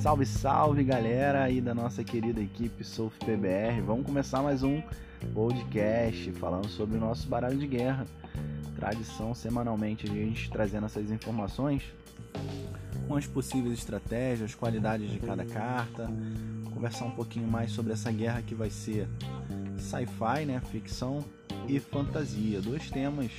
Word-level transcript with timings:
Salve, 0.00 0.26
salve 0.26 0.82
galera 0.82 1.44
aí 1.44 1.60
da 1.60 1.74
nossa 1.74 2.02
querida 2.02 2.40
equipe 2.40 2.82
Surf 2.82 3.18
PBR. 3.18 3.80
Vamos 3.80 4.06
começar 4.06 4.42
mais 4.42 4.62
um 4.62 4.82
podcast 5.34 6.32
falando 6.32 6.68
sobre 6.68 6.96
o 6.96 7.00
nosso 7.00 7.28
baralho 7.28 7.58
de 7.58 7.66
guerra. 7.66 8.06
Tradição 8.76 9.34
semanalmente 9.34 10.10
a 10.10 10.12
gente 10.12 10.50
trazendo 10.50 10.86
essas 10.86 11.10
informações 11.10 11.82
com 13.06 13.16
as 13.16 13.26
possíveis 13.26 13.78
estratégias, 13.78 14.54
qualidades 14.54 15.10
de 15.10 15.18
cada 15.18 15.44
carta, 15.44 16.10
conversar 16.72 17.04
um 17.04 17.10
pouquinho 17.10 17.46
mais 17.46 17.70
sobre 17.72 17.92
essa 17.92 18.10
guerra 18.10 18.42
que 18.42 18.54
vai 18.54 18.70
ser 18.70 19.06
sci-fi, 19.78 20.46
né, 20.46 20.60
ficção 20.70 21.24
e 21.68 21.78
fantasia, 21.78 22.60
dois 22.60 22.90
temas 22.90 23.30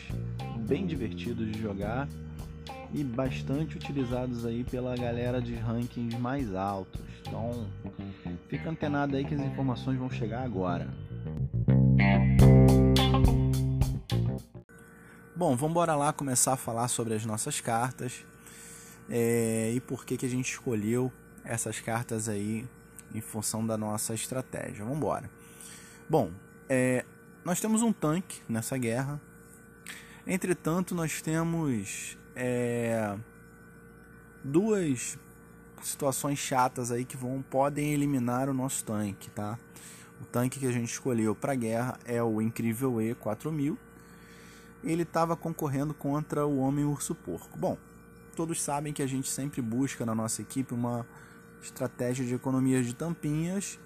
bem 0.67 0.85
divertidos 0.85 1.51
de 1.51 1.59
jogar 1.59 2.07
e 2.93 3.03
bastante 3.03 3.77
utilizados 3.77 4.45
aí 4.45 4.63
pela 4.63 4.95
galera 4.95 5.41
de 5.41 5.55
rankings 5.55 6.17
mais 6.17 6.53
altos. 6.53 7.01
Então, 7.21 7.67
fica 8.47 8.69
antenado 8.69 9.15
aí 9.15 9.23
que 9.23 9.33
as 9.33 9.41
informações 9.41 9.97
vão 9.97 10.09
chegar 10.09 10.43
agora. 10.43 10.87
Bom, 15.35 15.55
vamos 15.55 15.71
embora 15.71 15.95
lá 15.95 16.13
começar 16.13 16.53
a 16.53 16.57
falar 16.57 16.87
sobre 16.87 17.13
as 17.13 17.25
nossas 17.25 17.59
cartas 17.61 18.25
é, 19.09 19.71
e 19.73 19.79
por 19.79 20.05
que, 20.05 20.17
que 20.17 20.25
a 20.25 20.29
gente 20.29 20.51
escolheu 20.51 21.11
essas 21.43 21.79
cartas 21.79 22.29
aí 22.29 22.67
em 23.13 23.21
função 23.21 23.65
da 23.65 23.77
nossa 23.77 24.13
estratégia. 24.13 24.83
Vamos 24.83 24.97
embora. 24.97 25.29
Bom, 26.09 26.31
é, 26.69 27.05
nós 27.43 27.59
temos 27.59 27.81
um 27.81 27.91
tanque 27.91 28.41
nessa 28.47 28.77
guerra. 28.77 29.19
Entretanto, 30.25 30.93
nós 30.93 31.21
temos 31.21 32.17
é, 32.43 33.15
duas 34.43 35.19
situações 35.83 36.39
chatas 36.39 36.91
aí 36.91 37.05
que 37.05 37.15
vão 37.15 37.43
podem 37.43 37.93
eliminar 37.93 38.49
o 38.49 38.53
nosso 38.53 38.83
tanque, 38.83 39.29
tá? 39.29 39.59
O 40.19 40.25
tanque 40.25 40.59
que 40.59 40.65
a 40.65 40.71
gente 40.71 40.91
escolheu 40.91 41.35
para 41.35 41.53
guerra 41.53 41.99
é 42.03 42.21
o 42.21 42.41
Incrível 42.41 42.93
E4000. 42.93 43.77
Ele 44.83 45.03
estava 45.03 45.35
concorrendo 45.37 45.93
contra 45.93 46.43
o 46.43 46.57
Homem 46.57 46.83
Urso 46.83 47.13
Porco. 47.13 47.59
Bom, 47.59 47.77
todos 48.35 48.59
sabem 48.59 48.91
que 48.91 49.03
a 49.03 49.07
gente 49.07 49.29
sempre 49.29 49.61
busca 49.61 50.03
na 50.03 50.15
nossa 50.15 50.41
equipe 50.41 50.73
uma 50.73 51.05
estratégia 51.61 52.25
de 52.25 52.33
economia 52.33 52.81
de 52.81 52.95
tampinhas 52.95 53.79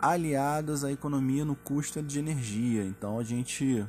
aliadas 0.00 0.82
à 0.82 0.90
economia 0.90 1.44
no 1.44 1.54
custo 1.54 2.02
de 2.02 2.18
energia. 2.18 2.82
Então 2.82 3.20
a 3.20 3.22
gente 3.22 3.86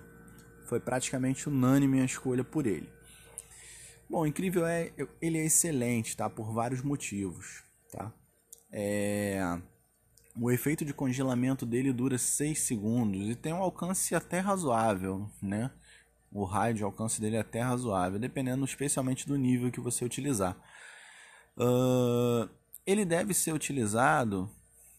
foi 0.66 0.80
praticamente 0.80 1.50
unânime 1.50 2.00
a 2.00 2.06
escolha 2.06 2.44
por 2.44 2.68
ele. 2.68 2.94
Bom, 4.14 4.28
incrível 4.28 4.64
é 4.64 4.92
ele 5.20 5.40
é 5.40 5.46
excelente, 5.46 6.16
tá? 6.16 6.30
Por 6.30 6.54
vários 6.54 6.84
motivos, 6.84 7.64
tá? 7.92 8.14
É... 8.72 9.42
O 10.40 10.52
efeito 10.52 10.86
de 10.86 10.94
congelamento 10.94 11.66
dele 11.66 11.92
dura 11.92 12.20
6 12.20 12.60
segundos 12.60 13.28
e 13.28 13.34
tem 13.34 13.52
um 13.52 13.64
alcance 13.64 14.14
até 14.14 14.38
razoável, 14.38 15.28
né? 15.42 15.72
O 16.32 16.44
raio 16.44 16.76
de 16.76 16.84
alcance 16.84 17.20
dele 17.20 17.38
é 17.38 17.40
até 17.40 17.62
razoável, 17.62 18.20
dependendo 18.20 18.64
especialmente 18.64 19.28
do 19.28 19.36
nível 19.36 19.72
que 19.72 19.80
você 19.80 20.06
utilizar. 20.06 20.56
Uh, 21.58 22.48
ele 22.86 23.06
deve 23.06 23.34
ser 23.34 23.52
utilizado 23.52 24.48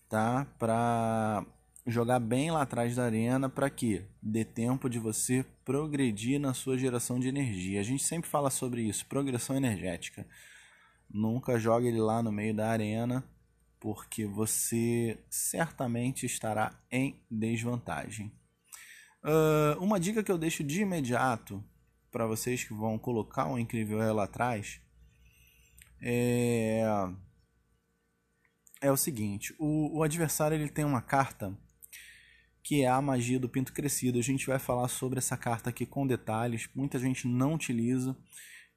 tá, 0.08 0.44
para 0.58 1.46
jogar 1.86 2.18
bem 2.18 2.50
lá 2.50 2.62
atrás 2.62 2.96
da 2.96 3.04
arena 3.04 3.48
para 3.48 3.68
que 3.68 4.04
dê 4.22 4.44
tempo 4.44 4.88
de 4.88 4.98
você 4.98 5.44
progredir 5.64 6.40
na 6.40 6.54
sua 6.54 6.78
geração 6.78 7.20
de 7.20 7.28
energia. 7.28 7.80
A 7.80 7.84
gente 7.84 8.02
sempre 8.02 8.28
fala 8.28 8.50
sobre 8.50 8.82
isso, 8.82 9.06
progressão 9.06 9.56
energética. 9.56 10.26
Nunca 11.10 11.58
jogue 11.58 11.88
ele 11.88 12.00
lá 12.00 12.22
no 12.22 12.32
meio 12.32 12.54
da 12.54 12.68
arena, 12.68 13.22
porque 13.78 14.26
você 14.26 15.18
certamente 15.28 16.24
estará 16.24 16.78
em 16.90 17.20
desvantagem. 17.30 18.32
Uh, 19.22 19.78
uma 19.82 20.00
dica 20.00 20.22
que 20.22 20.32
eu 20.32 20.38
deixo 20.38 20.64
de 20.64 20.82
imediato 20.82 21.62
para 22.10 22.26
vocês 22.26 22.64
que 22.64 22.72
vão 22.72 22.98
colocar 22.98 23.46
um 23.46 23.58
incrível 23.58 23.98
lá 24.14 24.24
atrás 24.24 24.80
é, 26.00 26.82
é 28.80 28.92
o 28.92 28.96
seguinte: 28.96 29.54
o, 29.58 29.98
o 29.98 30.02
adversário 30.02 30.54
ele 30.54 30.68
tem 30.68 30.84
uma 30.84 31.00
carta 31.00 31.56
que 32.64 32.82
é 32.82 32.88
a 32.88 33.00
magia 33.02 33.38
do 33.38 33.48
pinto 33.48 33.74
crescido. 33.74 34.18
A 34.18 34.22
gente 34.22 34.46
vai 34.46 34.58
falar 34.58 34.88
sobre 34.88 35.18
essa 35.18 35.36
carta 35.36 35.68
aqui 35.68 35.84
com 35.84 36.06
detalhes. 36.06 36.66
Muita 36.74 36.98
gente 36.98 37.28
não 37.28 37.54
utiliza 37.54 38.16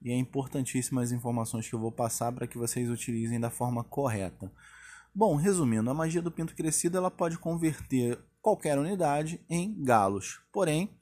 e 0.02 0.12
é 0.12 0.14
importantíssima 0.14 1.02
as 1.02 1.10
informações 1.10 1.66
que 1.66 1.74
eu 1.74 1.80
vou 1.80 1.90
passar 1.90 2.30
para 2.30 2.46
que 2.46 2.58
vocês 2.58 2.90
utilizem 2.90 3.40
da 3.40 3.48
forma 3.48 3.82
correta. 3.82 4.52
Bom, 5.14 5.36
resumindo, 5.36 5.90
a 5.90 5.94
magia 5.94 6.20
do 6.20 6.30
pinto 6.30 6.54
crescido 6.54 6.98
ela 6.98 7.10
pode 7.10 7.38
converter 7.38 8.18
qualquer 8.42 8.78
unidade 8.78 9.40
em 9.48 9.82
galos. 9.82 10.38
Porém, 10.52 10.94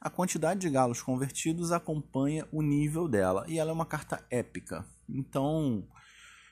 a 0.00 0.08
quantidade 0.08 0.60
de 0.60 0.70
galos 0.70 1.02
convertidos 1.02 1.70
acompanha 1.72 2.48
o 2.50 2.62
nível 2.62 3.06
dela 3.06 3.44
e 3.46 3.58
ela 3.58 3.70
é 3.70 3.74
uma 3.74 3.84
carta 3.84 4.24
épica. 4.30 4.86
Então, 5.06 5.86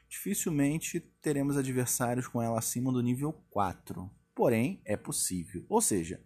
dificilmente 0.06 1.00
teremos 1.22 1.56
adversários 1.56 2.28
com 2.28 2.42
ela 2.42 2.58
acima 2.58 2.92
do 2.92 3.02
nível 3.02 3.32
4 3.48 4.18
porém 4.38 4.80
é 4.84 4.96
possível. 4.96 5.66
Ou 5.68 5.80
seja, 5.80 6.22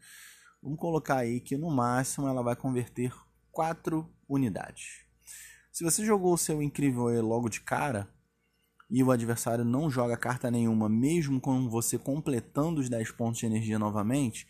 vamos 0.62 0.78
colocar 0.78 1.16
aí 1.16 1.40
que 1.40 1.56
no 1.56 1.70
máximo 1.70 2.28
ela 2.28 2.42
vai 2.42 2.54
converter 2.54 3.10
4 3.50 4.06
unidades. 4.28 5.06
Se 5.72 5.82
você 5.82 6.04
jogou 6.04 6.34
o 6.34 6.38
seu 6.38 6.62
incrível 6.62 7.08
E 7.08 7.18
logo 7.22 7.48
de 7.48 7.62
cara 7.62 8.06
e 8.90 9.02
o 9.02 9.10
adversário 9.10 9.64
não 9.64 9.88
joga 9.88 10.14
carta 10.14 10.50
nenhuma, 10.50 10.90
mesmo 10.90 11.40
com 11.40 11.70
você 11.70 11.96
completando 11.96 12.82
os 12.82 12.90
10 12.90 13.12
pontos 13.12 13.40
de 13.40 13.46
energia 13.46 13.78
novamente, 13.78 14.46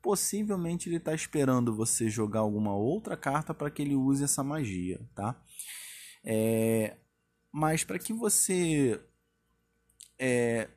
possivelmente 0.00 0.88
ele 0.88 0.96
está 0.96 1.14
esperando 1.14 1.76
você 1.76 2.08
jogar 2.08 2.40
alguma 2.40 2.74
outra 2.74 3.18
carta 3.18 3.52
para 3.52 3.70
que 3.70 3.82
ele 3.82 3.94
use 3.94 4.24
essa 4.24 4.42
magia, 4.42 4.98
tá? 5.14 5.38
É... 6.24 6.96
Mas 7.52 7.84
para 7.84 7.98
que 7.98 8.14
você 8.14 8.98
é, 10.18 10.70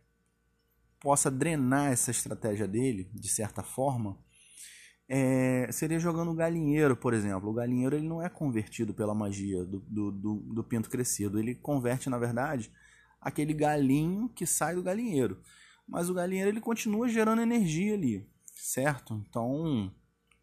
possa 1.07 1.31
drenar 1.31 1.93
essa 1.93 2.11
estratégia 2.11 2.67
dele, 2.67 3.09
de 3.13 3.29
certa 3.29 3.63
forma, 3.63 4.19
é, 5.07 5.71
seria 5.71 6.01
jogando 6.01 6.31
o 6.31 6.35
galinheiro, 6.35 6.97
por 6.97 7.13
exemplo. 7.13 7.49
O 7.49 7.53
galinheiro 7.53 7.95
ele 7.95 8.05
não 8.05 8.21
é 8.21 8.27
convertido 8.27 8.93
pela 8.93 9.15
magia 9.15 9.63
do, 9.63 9.79
do, 9.87 10.11
do, 10.11 10.35
do, 10.53 10.63
pinto 10.65 10.89
crescido. 10.89 11.39
Ele 11.39 11.55
converte, 11.55 12.09
na 12.09 12.17
verdade, 12.17 12.69
aquele 13.21 13.53
galinho 13.53 14.27
que 14.27 14.45
sai 14.45 14.75
do 14.75 14.83
galinheiro. 14.83 15.41
Mas 15.87 16.09
o 16.09 16.13
galinheiro 16.13 16.49
ele 16.49 16.59
continua 16.59 17.07
gerando 17.07 17.41
energia 17.41 17.93
ali, 17.93 18.29
certo? 18.53 19.13
Então, 19.13 19.89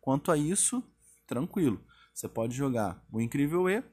quanto 0.00 0.32
a 0.32 0.36
isso, 0.38 0.82
tranquilo. 1.26 1.78
Você 2.14 2.26
pode 2.26 2.56
jogar 2.56 3.04
o 3.12 3.20
Incrível 3.20 3.68
E 3.68 3.84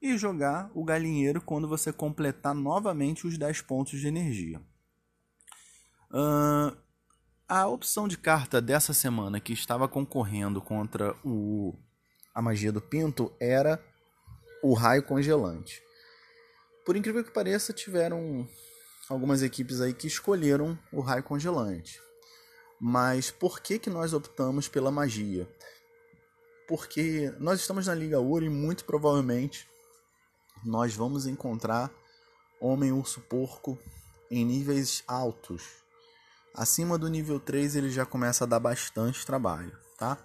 e 0.00 0.16
jogar 0.16 0.70
o 0.76 0.84
galinheiro 0.84 1.40
quando 1.40 1.66
você 1.66 1.92
completar 1.92 2.54
novamente 2.54 3.26
os 3.26 3.36
10 3.36 3.62
pontos 3.62 3.98
de 3.98 4.06
energia. 4.06 4.62
Uh, 6.12 6.76
a 7.48 7.68
opção 7.68 8.08
de 8.08 8.18
carta 8.18 8.60
dessa 8.60 8.92
semana 8.92 9.38
que 9.38 9.52
estava 9.52 9.86
concorrendo 9.86 10.60
contra 10.60 11.14
o 11.24 11.74
a 12.34 12.42
magia 12.42 12.72
do 12.72 12.80
Pinto 12.80 13.32
era 13.40 13.82
o 14.62 14.72
raio 14.72 15.02
congelante. 15.02 15.82
Por 16.84 16.96
incrível 16.96 17.22
que 17.24 17.30
pareça, 17.30 17.72
tiveram 17.72 18.48
algumas 19.08 19.42
equipes 19.42 19.80
aí 19.80 19.92
que 19.92 20.06
escolheram 20.06 20.78
o 20.92 21.00
raio 21.00 21.22
congelante. 21.22 22.00
Mas 22.80 23.30
por 23.30 23.60
que, 23.60 23.78
que 23.78 23.90
nós 23.90 24.12
optamos 24.12 24.68
pela 24.68 24.90
magia? 24.90 25.48
Porque 26.66 27.32
nós 27.38 27.60
estamos 27.60 27.86
na 27.86 27.94
Liga 27.94 28.18
Ouro 28.20 28.44
e 28.44 28.50
muito 28.50 28.84
provavelmente 28.84 29.68
nós 30.64 30.94
vamos 30.94 31.26
encontrar 31.26 31.90
Homem 32.60 32.92
Urso 32.92 33.20
Porco 33.22 33.78
em 34.30 34.44
níveis 34.44 35.02
altos 35.06 35.79
Acima 36.54 36.98
do 36.98 37.08
nível 37.08 37.38
3 37.38 37.76
ele 37.76 37.90
já 37.90 38.04
começa 38.04 38.44
a 38.44 38.46
dar 38.46 38.58
bastante 38.58 39.24
trabalho, 39.24 39.76
tá? 39.96 40.18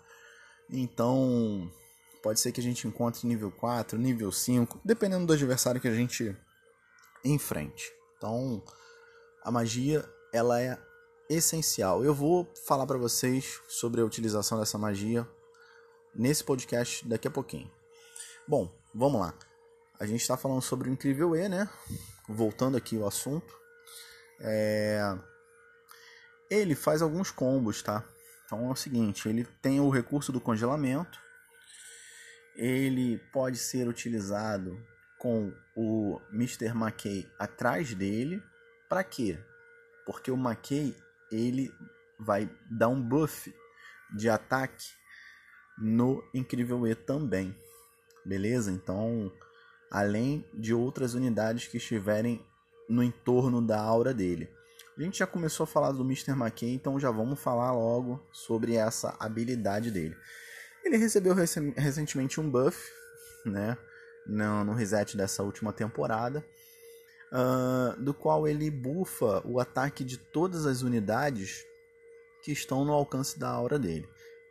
Então, 0.70 1.72
pode 2.24 2.40
ser 2.40 2.52
que 2.52 2.60
a 2.60 2.64
gente 2.64 2.88
encontre 2.88 3.28
nível 3.28 3.52
4, 3.52 3.98
nível 4.00 4.32
5, 4.32 4.82
dependendo 4.84 5.28
do 5.28 5.34
adversário 5.34 5.80
que 5.80 5.88
a 5.88 5.94
gente 5.94 6.36
enfrente. 7.24 7.94
Então, 8.18 8.64
a 9.44 9.52
magia, 9.52 10.04
ela 10.34 10.60
é 10.60 10.78
essencial. 11.30 12.04
Eu 12.04 12.14
vou 12.14 12.52
falar 12.66 12.88
para 12.88 12.98
vocês 12.98 13.62
sobre 13.68 14.02
a 14.02 14.06
utilização 14.06 14.60
dessa 14.60 14.78
magia 14.78 15.28
nesse 16.16 16.44
podcast 16.44 17.08
daqui 17.08 17.28
a 17.28 17.32
pouquinho. 17.32 17.70
Bom, 18.48 18.72
vamos 18.94 19.22
lá. 19.22 19.34
A 20.00 20.06
gente 20.06 20.22
está 20.22 20.36
falando 20.36 20.62
sobre 20.62 20.90
o 20.90 20.92
Incrível 20.92 21.36
E, 21.36 21.48
né? 21.48 21.70
Voltando 22.28 22.76
aqui 22.76 22.98
o 22.98 23.06
assunto. 23.06 23.56
É 24.40 25.18
ele 26.50 26.76
faz 26.76 27.02
alguns 27.02 27.32
combos, 27.32 27.82
tá? 27.82 28.04
Então 28.46 28.68
é 28.68 28.72
o 28.72 28.76
seguinte, 28.76 29.28
ele 29.28 29.46
tem 29.62 29.80
o 29.80 29.90
recurso 29.90 30.32
do 30.32 30.40
congelamento, 30.40 31.20
ele 32.56 33.18
pode 33.34 33.58
ser 33.58 33.88
utilizado 33.88 34.80
com 35.20 35.52
o 35.76 36.22
Mr. 36.32 36.68
McKay 36.68 37.28
atrás 37.40 37.94
dele. 37.94 38.42
Para 38.88 39.04
quê? 39.04 39.38
Porque 40.06 40.30
o 40.30 40.38
McKay 40.38 40.96
ele 41.32 41.74
vai 42.20 42.50
dar 42.70 42.88
um 42.88 43.02
buff 43.02 43.54
de 44.16 44.30
ataque 44.30 44.86
no 45.78 46.24
Incrível 46.34 46.88
E 46.88 46.96
também. 46.96 47.56
Beleza? 48.24 48.72
Então, 48.72 49.32
além 49.92 50.48
de 50.54 50.74
outras 50.74 51.14
unidades 51.14 51.68
que 51.68 51.78
estiverem 51.78 52.46
no 52.88 53.04
entorno 53.04 53.62
da 53.62 53.80
aura 53.82 54.14
dele. 54.14 54.50
A 54.98 55.02
gente 55.02 55.20
já 55.20 55.28
começou 55.28 55.66
a 55.66 55.68
falar 55.68 55.92
do 55.92 56.04
Mr. 56.04 56.32
McKay, 56.32 56.74
então 56.74 56.98
já 56.98 57.12
vamos 57.12 57.38
falar 57.38 57.74
logo 57.74 58.26
sobre 58.32 58.76
essa 58.76 59.14
habilidade 59.20 59.92
dele. 59.92 60.16
Ele 60.86 60.96
recebeu 60.96 61.34
recentemente 61.34 62.40
um 62.40 62.50
buff, 62.50 62.90
né, 63.46 63.78
no, 64.26 64.74
reset 64.74 65.18
dessa 65.18 65.44
última 65.44 65.74
temporada, 65.74 66.46
uh, 67.30 68.02
do 68.02 68.14
qual 68.14 68.48
ele 68.48 68.72
bufa 68.72 69.46
o 69.46 69.60
ataque 69.60 70.02
de 70.02 70.18
todas 70.18 70.66
as 70.66 70.82
unidades 70.82 71.66
que 72.42 72.54
estão 72.54 72.86
no 72.86 72.94
alcance 72.94 73.38
da 73.38 73.50
aura 73.50 73.78
dele, 73.78 74.08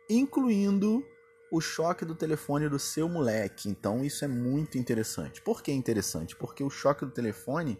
incluindo 0.07 1.03
o 1.51 1.59
choque 1.59 2.05
do 2.05 2.13
telefone 2.13 2.69
do 2.69 2.77
seu 2.77 3.09
moleque. 3.09 3.67
Então 3.67 4.05
isso 4.05 4.23
é 4.23 4.27
muito 4.27 4.77
interessante. 4.77 5.41
Por 5.41 5.63
que 5.63 5.71
interessante? 5.71 6.35
Porque 6.35 6.63
o 6.63 6.69
choque 6.69 7.03
do 7.03 7.11
telefone 7.11 7.79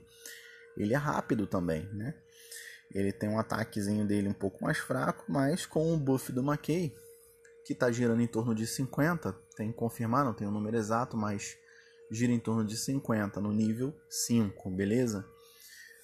ele 0.75 0.95
é 0.95 0.97
rápido 0.97 1.45
também, 1.45 1.87
né? 1.93 2.15
Ele 2.93 3.11
tem 3.11 3.29
um 3.29 3.39
ataquezinho 3.39 4.05
dele 4.05 4.29
um 4.29 4.33
pouco 4.33 4.63
mais 4.63 4.77
fraco, 4.77 5.25
mas 5.27 5.65
com 5.65 5.93
o 5.93 5.97
buff 5.97 6.31
do 6.31 6.41
McKay, 6.41 6.95
que 7.65 7.73
está 7.73 7.91
girando 7.91 8.21
em 8.21 8.27
torno 8.27 8.53
de 8.53 8.67
50, 8.67 9.33
tem 9.55 9.71
que 9.71 9.77
confirmar, 9.77 10.23
não 10.23 10.33
tem 10.33 10.47
o 10.47 10.49
um 10.49 10.53
número 10.53 10.77
exato, 10.77 11.17
mas 11.17 11.57
gira 12.11 12.31
em 12.31 12.39
torno 12.39 12.63
de 12.63 12.77
50 12.77 13.41
no 13.41 13.51
nível 13.51 13.93
5, 14.09 14.69
beleza? 14.69 15.25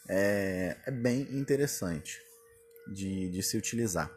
É, 0.10 0.78
é 0.86 0.92
bem 0.92 1.22
interessante 1.32 2.22
de, 2.88 3.30
de 3.30 3.44
se 3.44 3.58
utilizar. 3.58 4.12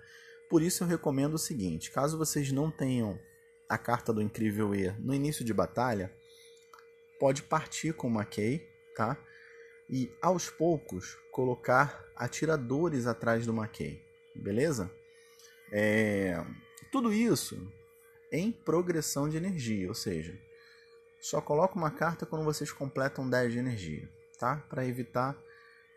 Por 0.49 0.63
isso 0.63 0.83
eu 0.83 0.89
recomendo 0.89 1.35
o 1.35 1.39
seguinte: 1.39 1.91
caso 1.91 2.19
vocês 2.19 2.51
não 2.51 2.71
tenham 2.71 3.19
a 3.69 3.79
carta 3.79 4.13
do 4.13 4.23
Incrível 4.23 4.75
E 4.75 4.91
no 5.01 5.15
início 5.15 5.45
de 5.45 5.53
batalha, 5.53 6.13
pode 7.19 7.43
partir 7.43 7.95
com 7.95 8.09
o 8.09 8.11
McKay, 8.11 8.67
tá? 8.97 9.19
E 9.89 10.11
aos 10.21 10.49
poucos 10.49 11.19
colocar 11.31 12.05
atiradores 12.17 13.07
atrás 13.07 13.47
do 13.47 13.53
McKay, 13.53 14.03
beleza? 14.35 14.91
É, 15.71 16.43
tudo 16.91 17.13
isso 17.13 17.71
em 18.31 18.51
progressão 18.51 19.29
de 19.29 19.37
energia, 19.37 19.89
ou 19.89 19.95
seja, 19.95 20.39
só 21.21 21.41
coloca 21.41 21.75
uma 21.75 21.91
carta 21.91 22.27
quando 22.27 22.45
vocês 22.45 22.71
completam 22.71 23.29
10 23.29 23.53
de 23.53 23.59
energia, 23.59 24.09
tá? 24.39 24.57
Para 24.69 24.87
evitar 24.87 25.37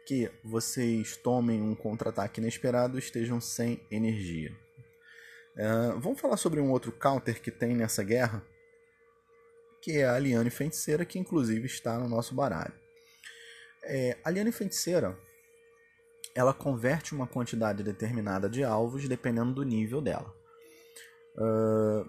que 0.06 0.32
vocês 0.44 1.18
tomem 1.18 1.62
um 1.62 1.76
contra-ataque 1.76 2.40
inesperado 2.40 2.98
e 2.98 3.00
estejam 3.00 3.42
sem 3.42 3.82
energia. 3.92 4.56
Uh, 5.54 6.00
vamos 6.00 6.22
falar 6.22 6.38
sobre 6.38 6.62
um 6.62 6.72
outro 6.72 6.92
counter 6.92 7.42
que 7.42 7.52
tem 7.52 7.76
nessa 7.76 8.04
guerra, 8.04 8.42
que 9.82 9.98
é 9.98 10.08
a 10.08 10.18
Liane 10.18 10.50
Feiticeira, 10.50 11.04
que 11.04 11.20
inclusive 11.20 11.66
está 11.66 11.98
no 12.00 12.08
nosso 12.08 12.34
baralho. 12.34 12.74
É, 13.90 14.18
a 14.24 14.30
Liane 14.30 14.52
Feiticeira 14.52 15.18
ela 16.36 16.54
converte 16.54 17.16
uma 17.16 17.26
quantidade 17.26 17.82
determinada 17.82 18.48
de 18.48 18.64
alvos 18.64 19.08
dependendo 19.08 19.54
do 19.54 19.64
nível 19.64 20.00
dela. 20.00 20.32
Uh, 21.36 22.08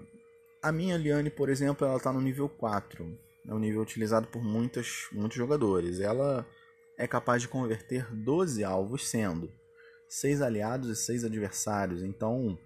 a 0.60 0.70
minha 0.70 0.98
Liane, 0.98 1.30
por 1.30 1.48
exemplo, 1.48 1.86
ela 1.86 1.96
está 1.96 2.12
no 2.12 2.20
nível 2.20 2.46
4. 2.46 3.18
É 3.46 3.54
um 3.54 3.58
nível 3.58 3.80
utilizado 3.80 4.26
por 4.26 4.42
muitas, 4.42 5.06
muitos 5.12 5.36
jogadores. 5.38 6.00
Ela 6.00 6.46
é 6.98 7.06
capaz 7.06 7.40
de 7.40 7.48
converter 7.48 8.06
12 8.14 8.62
alvos, 8.64 9.08
sendo 9.08 9.50
6 10.10 10.42
aliados 10.42 10.90
e 10.90 10.96
6 10.96 11.24
adversários. 11.24 12.02
Então, 12.02 12.58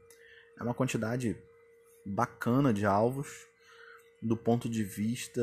é 0.59 0.63
uma 0.65 0.75
quantidade 0.75 1.37
bacana 2.05 2.73
de 2.73 2.85
alvos 2.85 3.47
do 4.21 4.37
ponto 4.37 4.69
de 4.69 4.83
vista 4.83 5.41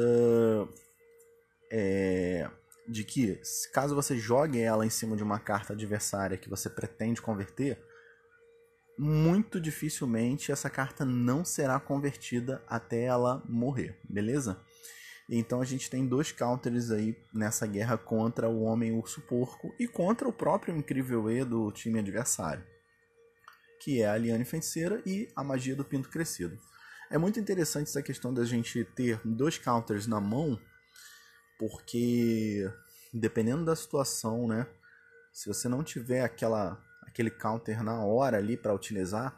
é, 1.72 2.50
de 2.90 3.04
que, 3.04 3.40
caso 3.72 3.94
você 3.94 4.18
jogue 4.18 4.60
ela 4.60 4.86
em 4.86 4.90
cima 4.90 5.16
de 5.16 5.24
uma 5.24 5.40
carta 5.40 5.74
adversária 5.74 6.38
que 6.38 6.50
você 6.50 6.70
pretende 6.70 7.22
converter, 7.22 7.80
muito 8.98 9.62
dificilmente 9.62 10.52
essa 10.52 10.70
carta 10.70 11.06
não 11.06 11.46
será 11.46 11.80
convertida 11.80 12.62
até 12.68 13.04
ela 13.04 13.44
morrer, 13.48 13.98
beleza? 14.10 14.60
Então 15.30 15.62
a 15.62 15.66
gente 15.66 15.90
tem 15.90 16.08
dois 16.08 16.32
counters 16.32 16.90
aí 16.90 17.16
nessa 17.32 17.68
guerra 17.68 17.98
contra 17.98 18.50
o 18.50 18.64
Homem 18.64 18.92
Urso 18.92 19.22
Porco 19.22 19.74
e 19.80 19.88
contra 19.88 20.28
o 20.28 20.34
próprio 20.34 20.76
Incrível 20.76 21.30
E 21.30 21.46
do 21.46 21.72
time 21.72 22.00
adversário, 22.00 22.66
que 23.80 24.02
é 24.02 24.10
a 24.10 24.18
Liane 24.18 24.44
Feiticeira 24.44 25.02
e 25.06 25.30
a 25.36 25.44
Magia 25.44 25.76
do 25.76 25.86
Pinto 25.86 26.10
Crescido. 26.10 26.58
É 27.12 27.18
muito 27.18 27.40
interessante 27.40 27.88
essa 27.88 28.02
questão 28.02 28.34
da 28.34 28.44
gente 28.44 28.84
ter 28.84 29.22
dois 29.24 29.58
counters 29.58 30.08
na 30.08 30.20
mão, 30.20 30.60
porque 31.60 32.72
dependendo 33.14 33.66
da 33.66 33.76
situação, 33.76 34.48
né? 34.48 34.66
Se 35.32 35.48
você 35.48 35.68
não 35.68 35.84
tiver 35.84 36.24
aquela 36.24 36.82
aquele 37.04 37.30
counter 37.30 37.84
na 37.84 38.04
hora 38.04 38.38
ali 38.38 38.56
para 38.56 38.74
utilizar, 38.74 39.36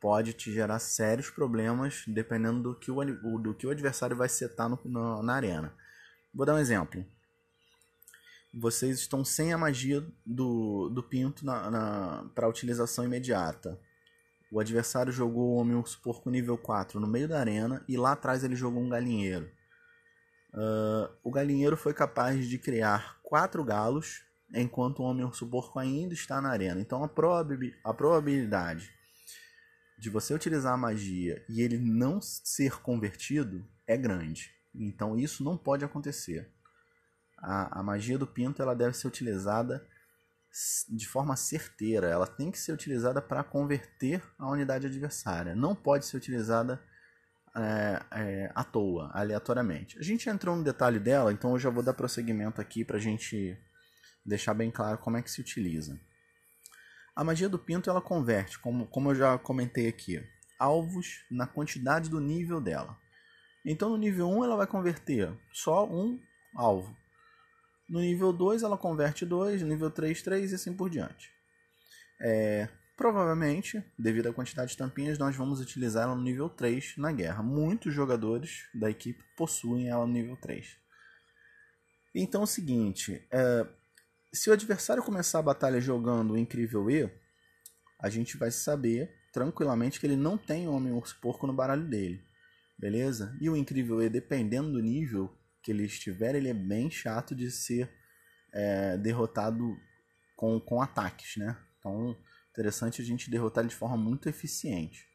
pode 0.00 0.32
te 0.32 0.52
gerar 0.52 0.78
sérios 0.78 1.30
problemas 1.30 2.02
dependendo 2.08 2.62
do 2.62 2.74
que 2.74 2.90
o, 2.90 3.38
do 3.38 3.54
que 3.54 3.66
o 3.66 3.70
adversário 3.70 4.16
vai 4.16 4.28
setar 4.28 4.68
no, 4.68 4.80
no, 4.84 5.22
na 5.22 5.34
arena. 5.34 5.72
Vou 6.34 6.44
dar 6.44 6.54
um 6.54 6.58
exemplo. 6.58 7.04
Vocês 8.52 8.98
estão 8.98 9.24
sem 9.24 9.52
a 9.52 9.58
magia 9.58 10.04
do, 10.26 10.88
do 10.88 11.02
pinto 11.02 11.44
na, 11.44 11.70
na 11.70 12.30
para 12.34 12.48
utilização 12.48 13.04
imediata. 13.04 13.78
O 14.50 14.58
adversário 14.58 15.12
jogou 15.12 15.50
o 15.50 15.56
Homem 15.56 15.76
Urso 15.76 16.00
Porco 16.02 16.30
nível 16.30 16.58
4 16.58 16.98
no 16.98 17.06
meio 17.06 17.28
da 17.28 17.38
arena 17.38 17.84
e 17.86 17.96
lá 17.96 18.12
atrás 18.12 18.42
ele 18.42 18.56
jogou 18.56 18.82
um 18.82 18.88
galinheiro. 18.88 19.48
Uh, 20.52 21.08
o 21.22 21.30
galinheiro 21.30 21.76
foi 21.76 21.94
capaz 21.94 22.48
de 22.48 22.58
criar 22.58 23.20
quatro 23.22 23.64
galos 23.64 24.24
enquanto 24.52 25.00
o 25.00 25.04
homem 25.04 25.24
urso 25.24 25.46
porco 25.46 25.78
ainda 25.78 26.12
está 26.12 26.40
na 26.40 26.50
arena. 26.50 26.80
Então 26.80 27.04
a, 27.04 27.10
a 27.84 27.94
probabilidade 27.94 28.90
de 29.98 30.10
você 30.10 30.34
utilizar 30.34 30.72
a 30.72 30.78
magia 30.78 31.44
e 31.48 31.60
ele 31.60 31.78
não 31.78 32.20
ser 32.20 32.80
convertido 32.80 33.64
é 33.86 33.96
grande. 33.96 34.50
Então 34.74 35.16
isso 35.16 35.44
não 35.44 35.56
pode 35.56 35.84
acontecer. 35.84 36.50
A, 37.38 37.80
a 37.80 37.82
magia 37.82 38.18
do 38.18 38.26
pinto 38.26 38.60
ela 38.60 38.74
deve 38.74 38.96
ser 38.96 39.06
utilizada 39.06 39.86
de 40.88 41.06
forma 41.06 41.36
certeira. 41.36 42.08
Ela 42.08 42.26
tem 42.26 42.50
que 42.50 42.58
ser 42.58 42.72
utilizada 42.72 43.22
para 43.22 43.44
converter 43.44 44.22
a 44.38 44.50
unidade 44.50 44.86
adversária. 44.86 45.54
Não 45.54 45.74
pode 45.74 46.06
ser 46.06 46.16
utilizada 46.16 46.82
é, 47.56 48.02
é, 48.12 48.52
à 48.54 48.62
toa, 48.62 49.10
aleatoriamente. 49.12 49.98
A 49.98 50.02
gente 50.02 50.28
entrou 50.28 50.56
no 50.56 50.64
detalhe 50.64 50.98
dela, 50.98 51.32
então 51.32 51.52
eu 51.52 51.58
já 51.58 51.70
vou 51.70 51.82
dar 51.82 51.94
prosseguimento 51.94 52.60
aqui 52.60 52.84
para 52.84 52.96
a 52.96 53.00
gente 53.00 53.58
deixar 54.24 54.54
bem 54.54 54.70
claro 54.70 54.98
como 54.98 55.16
é 55.16 55.22
que 55.22 55.30
se 55.30 55.40
utiliza. 55.40 55.98
A 57.14 57.24
magia 57.24 57.48
do 57.48 57.58
pinto 57.58 57.90
ela 57.90 58.00
converte, 58.00 58.58
como, 58.58 58.86
como 58.86 59.10
eu 59.10 59.14
já 59.14 59.38
comentei 59.38 59.88
aqui, 59.88 60.22
alvos 60.58 61.24
na 61.30 61.46
quantidade 61.46 62.08
do 62.08 62.20
nível 62.20 62.60
dela. 62.60 62.96
Então 63.64 63.90
no 63.90 63.96
nível 63.96 64.28
1 64.28 64.44
ela 64.44 64.56
vai 64.56 64.66
converter 64.66 65.30
só 65.52 65.86
um 65.86 66.20
alvo. 66.54 66.96
No 67.88 68.00
nível 68.00 68.32
2 68.32 68.62
ela 68.62 68.78
converte 68.78 69.26
2, 69.26 69.62
no 69.62 69.68
nível 69.68 69.90
3, 69.90 70.22
3 70.22 70.52
e 70.52 70.54
assim 70.54 70.72
por 70.72 70.88
diante. 70.88 71.30
É, 72.20 72.68
provavelmente, 73.00 73.82
devido 73.98 74.28
à 74.28 74.32
quantidade 74.34 74.72
de 74.72 74.76
tampinhas, 74.76 75.16
nós 75.16 75.34
vamos 75.34 75.58
utilizar 75.58 76.02
ela 76.02 76.14
no 76.14 76.20
nível 76.20 76.50
3 76.50 76.98
na 76.98 77.10
guerra. 77.10 77.42
Muitos 77.42 77.94
jogadores 77.94 78.68
da 78.74 78.90
equipe 78.90 79.24
possuem 79.34 79.88
ela 79.88 80.06
no 80.06 80.12
nível 80.12 80.36
3. 80.36 80.76
Então 82.14 82.42
é 82.42 82.44
o 82.44 82.46
seguinte, 82.46 83.26
é, 83.30 83.66
se 84.30 84.50
o 84.50 84.52
adversário 84.52 85.02
começar 85.02 85.38
a 85.38 85.42
batalha 85.42 85.80
jogando 85.80 86.34
o 86.34 86.36
Incrível 86.36 86.90
E, 86.90 87.10
a 87.98 88.10
gente 88.10 88.36
vai 88.36 88.50
saber 88.50 89.10
tranquilamente 89.32 89.98
que 89.98 90.06
ele 90.06 90.16
não 90.16 90.36
tem 90.36 90.68
Homem 90.68 90.92
Urso 90.92 91.18
Porco 91.22 91.46
no 91.46 91.54
baralho 91.54 91.88
dele. 91.88 92.22
Beleza? 92.78 93.34
E 93.40 93.48
o 93.48 93.56
Incrível 93.56 94.02
E, 94.02 94.10
dependendo 94.10 94.72
do 94.72 94.82
nível 94.82 95.34
que 95.62 95.70
ele 95.70 95.86
estiver, 95.86 96.34
ele 96.34 96.50
é 96.50 96.54
bem 96.54 96.90
chato 96.90 97.34
de 97.34 97.50
ser 97.50 97.90
é, 98.52 98.98
derrotado 98.98 99.74
com, 100.36 100.60
com 100.60 100.82
ataques, 100.82 101.38
né? 101.38 101.56
Então, 101.78 102.14
interessante 102.60 103.00
a 103.00 103.04
gente 103.04 103.30
derrotar 103.30 103.62
ele 103.62 103.70
de 103.70 103.76
forma 103.76 103.96
muito 103.96 104.28
eficiente. 104.28 105.08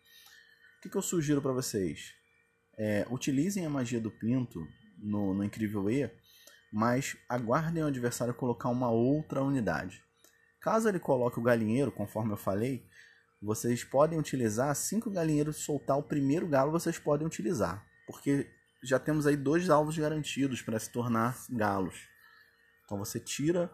O 0.78 0.82
que, 0.82 0.90
que 0.90 0.98
eu 0.98 1.02
sugiro 1.02 1.42
para 1.42 1.52
vocês? 1.52 2.14
É, 2.78 3.06
utilizem 3.10 3.66
a 3.66 3.70
magia 3.70 4.02
do 4.02 4.12
Pinto 4.12 4.68
no, 4.98 5.34
no 5.34 5.44
Incrível 5.44 5.90
E 5.90 6.10
mas 6.74 7.16
aguardem 7.30 7.84
o 7.84 7.88
adversário 7.88 8.34
colocar 8.34 8.68
uma 8.68 8.90
outra 8.90 9.42
unidade. 9.42 10.04
Caso 10.60 10.90
ele 10.90 11.00
coloque 11.00 11.40
o 11.40 11.42
galinheiro, 11.42 11.90
conforme 11.90 12.34
eu 12.34 12.38
falei, 12.38 12.86
vocês 13.42 13.86
podem 13.86 14.20
utilizar 14.20 14.70
assim 14.70 15.00
que 15.00 15.08
o 15.08 15.12
galinheiro 15.12 15.54
soltar 15.54 15.98
o 15.98 16.04
primeiro 16.04 16.46
galo, 16.48 16.74
vocês 16.74 17.00
podem 17.00 17.26
utilizar, 17.26 17.86
porque 18.06 18.52
já 18.84 19.00
temos 19.00 19.26
aí 19.26 19.38
dois 19.38 19.70
alvos 19.70 19.98
garantidos 19.98 20.62
para 20.62 20.78
se 20.78 20.90
tornar 20.90 21.38
galos. 21.50 21.96
Então 22.84 22.98
você 22.98 23.22
tira 23.22 23.72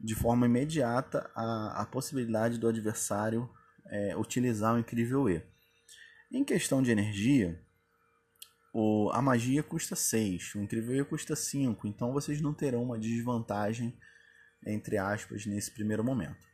de 0.00 0.14
forma 0.14 0.46
imediata 0.46 1.30
a, 1.34 1.82
a 1.82 1.86
possibilidade 1.86 2.58
do 2.58 2.66
adversário 2.66 3.48
é, 3.86 4.16
utilizar 4.16 4.74
o 4.74 4.78
incrível 4.78 5.28
E. 5.28 5.42
Em 6.32 6.44
questão 6.44 6.82
de 6.82 6.90
energia, 6.90 7.60
o, 8.72 9.10
a 9.12 9.20
magia 9.20 9.62
custa 9.62 9.96
6, 9.96 10.54
o 10.54 10.62
incrível 10.62 10.96
E 10.96 11.04
custa 11.04 11.34
5, 11.36 11.86
então 11.86 12.12
vocês 12.12 12.40
não 12.40 12.54
terão 12.54 12.82
uma 12.82 12.98
desvantagem, 12.98 13.98
entre 14.66 14.96
aspas, 14.96 15.44
nesse 15.44 15.70
primeiro 15.72 16.04
momento. 16.04 16.48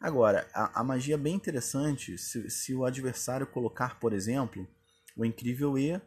Agora, 0.00 0.48
a, 0.54 0.80
a 0.80 0.84
magia 0.84 1.16
é 1.16 1.18
bem 1.18 1.34
interessante 1.34 2.16
se, 2.16 2.48
se 2.48 2.74
o 2.74 2.84
adversário 2.84 3.46
colocar, 3.46 3.98
por 3.98 4.12
exemplo, 4.12 4.66
o 5.16 5.24
incrível 5.24 5.76
E 5.76 6.00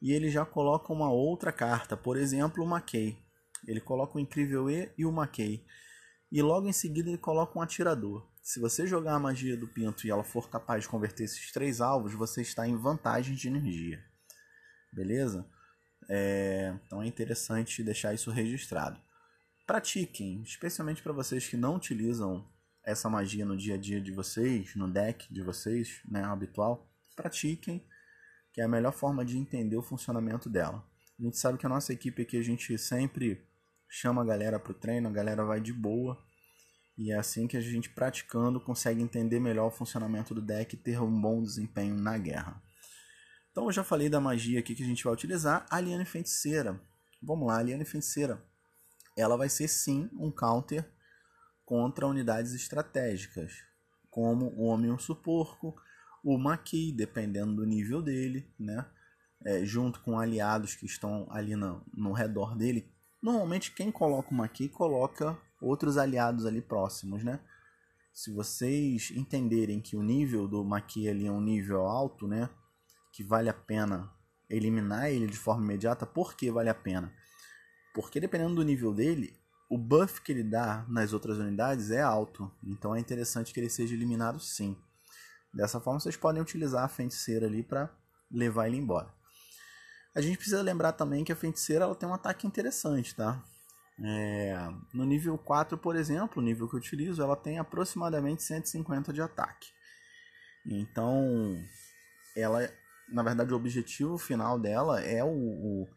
e 0.00 0.12
ele 0.12 0.30
já 0.30 0.44
coloca 0.44 0.92
uma 0.92 1.10
outra 1.10 1.52
carta, 1.52 1.96
por 1.96 2.16
exemplo, 2.16 2.64
o 2.64 2.66
Mackay. 2.66 3.16
Ele 3.66 3.80
coloca 3.80 4.16
o 4.16 4.20
incrível 4.20 4.70
E 4.70 4.90
e 4.96 5.04
o 5.04 5.12
Mackay. 5.12 5.64
E 6.32 6.40
logo 6.40 6.66
em 6.66 6.72
seguida 6.72 7.10
ele 7.10 7.18
coloca 7.18 7.58
um 7.58 7.60
atirador. 7.60 8.26
Se 8.42 8.58
você 8.58 8.86
jogar 8.86 9.14
a 9.14 9.20
magia 9.20 9.54
do 9.54 9.68
Pinto 9.68 10.06
e 10.06 10.10
ela 10.10 10.24
for 10.24 10.48
capaz 10.48 10.84
de 10.84 10.88
converter 10.88 11.24
esses 11.24 11.52
três 11.52 11.78
alvos, 11.82 12.14
você 12.14 12.40
está 12.40 12.66
em 12.66 12.74
vantagem 12.74 13.34
de 13.34 13.48
energia. 13.48 14.02
Beleza? 14.90 15.46
É... 16.08 16.74
Então 16.86 17.02
é 17.02 17.06
interessante 17.06 17.84
deixar 17.84 18.14
isso 18.14 18.30
registrado. 18.30 18.98
Pratiquem, 19.66 20.40
especialmente 20.42 21.02
para 21.02 21.12
vocês 21.12 21.46
que 21.46 21.56
não 21.56 21.76
utilizam 21.76 22.50
essa 22.82 23.10
magia 23.10 23.44
no 23.44 23.56
dia 23.56 23.74
a 23.74 23.78
dia 23.78 24.00
de 24.00 24.10
vocês, 24.10 24.74
no 24.74 24.90
deck 24.90 25.32
de 25.32 25.42
vocês, 25.42 26.00
né, 26.08 26.24
habitual. 26.24 26.90
Pratiquem, 27.14 27.86
que 28.54 28.62
é 28.62 28.64
a 28.64 28.68
melhor 28.68 28.92
forma 28.92 29.22
de 29.22 29.36
entender 29.36 29.76
o 29.76 29.82
funcionamento 29.82 30.48
dela. 30.48 30.82
A 31.20 31.22
gente 31.22 31.36
sabe 31.36 31.58
que 31.58 31.66
a 31.66 31.68
nossa 31.68 31.92
equipe 31.92 32.22
aqui 32.22 32.38
a 32.38 32.42
gente 32.42 32.76
sempre 32.78 33.46
chama 33.94 34.22
a 34.22 34.24
galera 34.24 34.58
para 34.58 34.72
o 34.72 34.74
treino, 34.74 35.06
a 35.06 35.12
galera 35.12 35.44
vai 35.44 35.60
de 35.60 35.70
boa. 35.70 36.16
E 36.96 37.12
é 37.12 37.16
assim 37.16 37.46
que 37.46 37.58
a 37.58 37.60
gente 37.60 37.90
praticando 37.90 38.58
consegue 38.58 39.02
entender 39.02 39.38
melhor 39.38 39.66
o 39.66 39.70
funcionamento 39.70 40.34
do 40.34 40.40
deck 40.40 40.74
e 40.74 40.78
ter 40.78 40.98
um 40.98 41.20
bom 41.20 41.42
desempenho 41.42 41.94
na 41.94 42.16
guerra. 42.16 42.62
Então 43.50 43.66
eu 43.66 43.72
já 43.72 43.84
falei 43.84 44.08
da 44.08 44.18
magia 44.18 44.60
aqui 44.60 44.74
que 44.74 44.82
a 44.82 44.86
gente 44.86 45.04
vai 45.04 45.12
utilizar, 45.12 45.66
a 45.70 46.04
Feiticeira. 46.06 46.80
Vamos 47.22 47.46
lá, 47.46 47.58
a 47.58 47.84
Feiticeira. 47.84 48.42
Ela 49.14 49.36
vai 49.36 49.50
ser 49.50 49.68
sim 49.68 50.08
um 50.14 50.30
counter 50.30 50.90
contra 51.66 52.06
unidades 52.06 52.54
estratégicas, 52.54 53.52
como 54.08 54.46
o 54.56 54.64
Homem 54.64 54.90
Urso 54.90 55.14
Porco, 55.14 55.76
o 56.24 56.38
Maqui, 56.38 56.92
dependendo 56.92 57.56
do 57.56 57.66
nível 57.66 58.00
dele, 58.00 58.50
né? 58.58 58.86
É, 59.44 59.64
junto 59.66 60.00
com 60.00 60.18
aliados 60.18 60.74
que 60.74 60.86
estão 60.86 61.26
ali 61.30 61.56
no, 61.56 61.84
no 61.92 62.12
redor 62.12 62.56
dele, 62.56 62.90
Normalmente 63.22 63.72
quem 63.72 63.92
coloca 63.92 64.30
uma 64.30 64.46
aqui 64.46 64.68
coloca 64.68 65.38
outros 65.60 65.96
aliados 65.96 66.44
ali 66.44 66.60
próximos, 66.60 67.22
né? 67.22 67.38
Se 68.12 68.32
vocês 68.32 69.12
entenderem 69.12 69.80
que 69.80 69.96
o 69.96 70.02
nível 70.02 70.48
do 70.48 70.64
Maqui 70.64 71.08
ali 71.08 71.26
é 71.26 71.30
um 71.30 71.40
nível 71.40 71.86
alto, 71.86 72.26
né? 72.26 72.50
Que 73.12 73.22
vale 73.22 73.48
a 73.48 73.54
pena 73.54 74.12
eliminar 74.50 75.10
ele 75.10 75.26
de 75.26 75.38
forma 75.38 75.64
imediata. 75.64 76.04
Por 76.04 76.34
que 76.34 76.50
vale 76.50 76.68
a 76.68 76.74
pena? 76.74 77.12
Porque 77.94 78.20
dependendo 78.20 78.56
do 78.56 78.64
nível 78.64 78.92
dele, 78.92 79.38
o 79.70 79.78
buff 79.78 80.20
que 80.20 80.32
ele 80.32 80.42
dá 80.42 80.84
nas 80.88 81.12
outras 81.12 81.38
unidades 81.38 81.90
é 81.90 82.02
alto. 82.02 82.50
Então 82.62 82.94
é 82.94 83.00
interessante 83.00 83.54
que 83.54 83.60
ele 83.60 83.70
seja 83.70 83.94
eliminado 83.94 84.40
sim. 84.40 84.76
Dessa 85.54 85.80
forma 85.80 86.00
vocês 86.00 86.16
podem 86.16 86.42
utilizar 86.42 86.84
a 86.84 86.88
feiticeira 86.88 87.46
ali 87.46 87.62
para 87.62 87.88
levar 88.30 88.66
ele 88.66 88.78
embora. 88.78 89.14
A 90.14 90.20
gente 90.20 90.36
precisa 90.36 90.60
lembrar 90.60 90.92
também 90.92 91.24
que 91.24 91.32
a 91.32 91.36
feiticeira 91.36 91.84
ela 91.84 91.94
tem 91.94 92.08
um 92.08 92.14
ataque 92.14 92.46
interessante, 92.46 93.14
tá? 93.14 93.42
É, 94.04 94.54
no 94.92 95.04
nível 95.04 95.38
4, 95.38 95.78
por 95.78 95.96
exemplo, 95.96 96.42
o 96.42 96.44
nível 96.44 96.68
que 96.68 96.74
eu 96.74 96.78
utilizo, 96.78 97.22
ela 97.22 97.36
tem 97.36 97.58
aproximadamente 97.58 98.42
150 98.42 99.12
de 99.12 99.22
ataque. 99.22 99.68
Então, 100.66 101.56
ela, 102.36 102.68
na 103.08 103.22
verdade, 103.22 103.52
o 103.52 103.56
objetivo 103.56 104.18
final 104.18 104.58
dela 104.58 105.00
é 105.00 105.24
o, 105.24 105.28
o, 105.28 105.88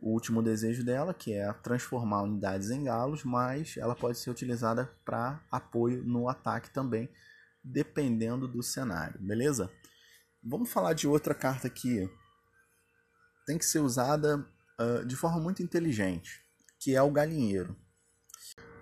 o 0.00 0.12
último 0.12 0.42
desejo 0.42 0.84
dela, 0.84 1.14
que 1.14 1.32
é 1.32 1.52
transformar 1.52 2.22
unidades 2.22 2.70
em 2.70 2.82
galos, 2.84 3.22
mas 3.22 3.76
ela 3.76 3.94
pode 3.94 4.18
ser 4.18 4.30
utilizada 4.30 4.86
para 5.04 5.40
apoio 5.50 6.02
no 6.02 6.28
ataque 6.28 6.70
também, 6.70 7.08
dependendo 7.62 8.48
do 8.48 8.62
cenário, 8.62 9.20
beleza? 9.20 9.70
Vamos 10.42 10.72
falar 10.72 10.94
de 10.94 11.06
outra 11.06 11.32
carta 11.32 11.68
aqui 11.68 12.10
tem 13.46 13.58
que 13.58 13.64
ser 13.64 13.80
usada 13.80 14.38
uh, 14.80 15.04
de 15.04 15.16
forma 15.16 15.40
muito 15.40 15.62
inteligente, 15.62 16.44
que 16.78 16.94
é 16.94 17.02
o 17.02 17.10
galinheiro. 17.10 17.76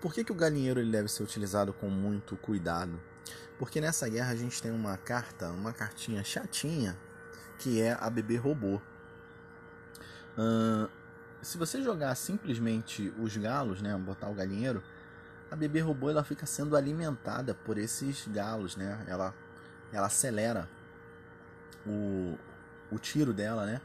Por 0.01 0.13
que, 0.13 0.23
que 0.23 0.31
o 0.31 0.35
galinheiro 0.35 0.79
ele 0.79 0.91
deve 0.91 1.07
ser 1.07 1.23
utilizado 1.23 1.73
com 1.73 1.89
muito 1.89 2.35
cuidado? 2.35 2.99
Porque 3.59 3.79
nessa 3.79 4.09
guerra 4.09 4.31
a 4.31 4.35
gente 4.35 4.61
tem 4.61 4.71
uma 4.71 4.97
carta, 4.97 5.49
uma 5.49 5.71
cartinha 5.71 6.23
chatinha, 6.23 6.97
que 7.59 7.79
é 7.81 7.95
a 7.99 8.09
bebê 8.09 8.37
robô. 8.37 8.81
Uh, 10.37 10.89
se 11.41 11.57
você 11.57 11.81
jogar 11.81 12.15
simplesmente 12.15 13.13
os 13.19 13.37
galos, 13.37 13.81
né, 13.81 13.95
botar 13.97 14.29
o 14.29 14.33
galinheiro, 14.33 14.83
a 15.51 15.55
bebê 15.55 15.81
robô 15.81 16.09
ela 16.09 16.23
fica 16.23 16.45
sendo 16.45 16.75
alimentada 16.75 17.53
por 17.53 17.77
esses 17.77 18.27
galos, 18.27 18.75
né? 18.75 19.03
Ela, 19.07 19.35
ela 19.91 20.07
acelera 20.07 20.69
o, 21.85 22.37
o 22.89 22.97
tiro 22.97 23.33
dela, 23.33 23.65
né? 23.65 23.81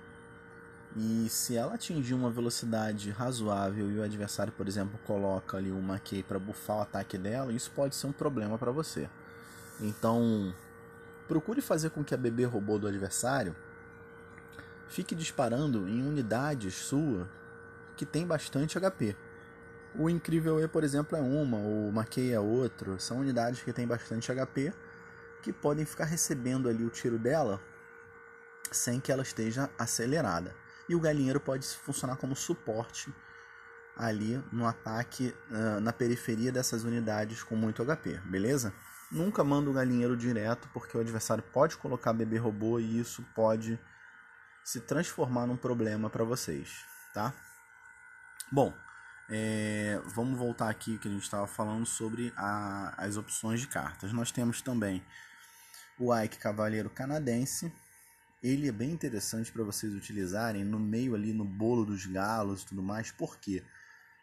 E 0.98 1.28
se 1.28 1.54
ela 1.54 1.74
atingir 1.74 2.14
uma 2.14 2.30
velocidade 2.30 3.10
razoável 3.10 3.90
e 3.90 3.98
o 3.98 4.02
adversário, 4.02 4.50
por 4.50 4.66
exemplo, 4.66 4.98
coloca 5.04 5.58
ali 5.58 5.70
uma 5.70 5.98
key 5.98 6.22
para 6.22 6.38
buffar 6.38 6.78
o 6.78 6.80
ataque 6.80 7.18
dela, 7.18 7.52
isso 7.52 7.70
pode 7.72 7.94
ser 7.94 8.06
um 8.06 8.12
problema 8.12 8.56
para 8.56 8.70
você. 8.70 9.06
Então, 9.78 10.54
procure 11.28 11.60
fazer 11.60 11.90
com 11.90 12.02
que 12.02 12.14
a 12.14 12.16
bebê 12.16 12.46
robô 12.46 12.78
do 12.78 12.88
adversário 12.88 13.54
fique 14.88 15.14
disparando 15.14 15.86
em 15.86 16.02
unidades 16.02 16.74
sua 16.74 17.28
que 17.94 18.06
tem 18.06 18.26
bastante 18.26 18.80
HP. 18.80 19.14
O 19.98 20.08
Incrível 20.08 20.58
E, 20.58 20.66
por 20.66 20.82
exemplo, 20.82 21.18
é 21.18 21.20
uma, 21.20 21.58
o 21.58 21.92
Maquei 21.92 22.32
é 22.32 22.40
outro. 22.40 22.98
São 22.98 23.18
unidades 23.18 23.62
que 23.62 23.72
têm 23.72 23.86
bastante 23.86 24.32
HP 24.32 24.72
que 25.42 25.52
podem 25.52 25.84
ficar 25.84 26.06
recebendo 26.06 26.70
ali 26.70 26.84
o 26.84 26.90
tiro 26.90 27.18
dela 27.18 27.60
sem 28.72 28.98
que 28.98 29.12
ela 29.12 29.22
esteja 29.22 29.68
acelerada 29.78 30.54
e 30.88 30.95
o 30.95 31.00
galinheiro 31.00 31.40
pode 31.40 31.66
funcionar 31.66 32.16
como 32.16 32.37
suporte 32.37 33.12
ali 33.97 34.43
no 34.52 34.66
ataque 34.66 35.35
uh, 35.50 35.81
na 35.81 35.93
periferia 35.93 36.52
dessas 36.52 36.85
unidades 36.85 37.43
com 37.43 37.57
muito 37.57 37.85
HP, 37.85 38.21
beleza? 38.25 38.73
Nunca 39.11 39.43
manda 39.43 39.71
o 39.71 39.73
galinheiro 39.73 40.16
direto 40.16 40.69
porque 40.73 40.97
o 40.97 41.00
adversário 41.00 41.43
pode 41.43 41.76
colocar 41.76 42.12
bebê 42.12 42.37
robô 42.37 42.78
e 42.78 42.99
isso 42.99 43.25
pode 43.35 43.78
se 44.64 44.81
transformar 44.81 45.47
num 45.47 45.57
problema 45.57 46.11
para 46.11 46.25
vocês, 46.25 46.85
tá? 47.14 47.33
Bom, 48.50 48.75
é, 49.28 50.00
vamos 50.07 50.38
voltar 50.38 50.69
aqui 50.69 50.99
que 50.99 51.09
a 51.09 51.11
gente 51.11 51.23
estava 51.23 51.47
falando 51.47 51.87
sobre 51.87 52.33
a, 52.37 52.95
as 52.97 53.16
opções 53.16 53.61
de 53.61 53.66
cartas. 53.66 54.12
Nós 54.12 54.31
temos 54.31 54.61
também 54.61 55.05
o 55.99 56.14
Ike 56.14 56.38
Cavaleiro 56.38 56.90
Canadense, 56.90 57.73
ele 58.43 58.69
é 58.69 58.73
bem 58.73 58.90
interessante 58.90 59.50
para 59.50 59.64
vocês 59.64 59.95
utilizarem 59.95 60.64
no 60.64 60.78
meio 60.78 61.14
ali 61.14 61.33
no 61.33 61.45
bolo 61.45 61.85
dos 61.85 62.07
galos 62.07 62.62
e 62.62 62.66
tudo 62.66 62.83
mais. 62.83 63.11
Por 63.11 63.38
quê? 63.38 63.62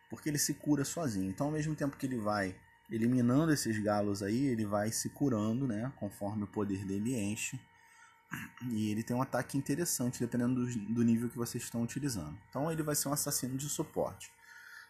Porque 0.09 0.29
ele 0.29 0.37
se 0.37 0.53
cura 0.53 0.85
sozinho. 0.85 1.29
Então, 1.29 1.47
ao 1.47 1.53
mesmo 1.53 1.75
tempo 1.75 1.97
que 1.97 2.05
ele 2.05 2.17
vai 2.17 2.55
eliminando 2.89 3.51
esses 3.51 3.77
galos 3.79 4.21
aí, 4.21 4.45
ele 4.45 4.65
vai 4.65 4.91
se 4.91 5.09
curando, 5.09 5.67
né? 5.67 5.91
Conforme 5.95 6.43
o 6.43 6.47
poder 6.47 6.85
dele 6.85 7.15
enche. 7.15 7.59
E 8.69 8.89
ele 8.91 9.03
tem 9.03 9.15
um 9.15 9.21
ataque 9.21 9.57
interessante, 9.57 10.19
dependendo 10.19 10.65
do, 10.65 10.79
do 10.93 11.03
nível 11.03 11.29
que 11.29 11.37
vocês 11.37 11.63
estão 11.63 11.81
utilizando. 11.81 12.37
Então, 12.49 12.71
ele 12.71 12.83
vai 12.83 12.95
ser 12.95 13.09
um 13.09 13.13
assassino 13.13 13.57
de 13.57 13.67
suporte. 13.67 14.31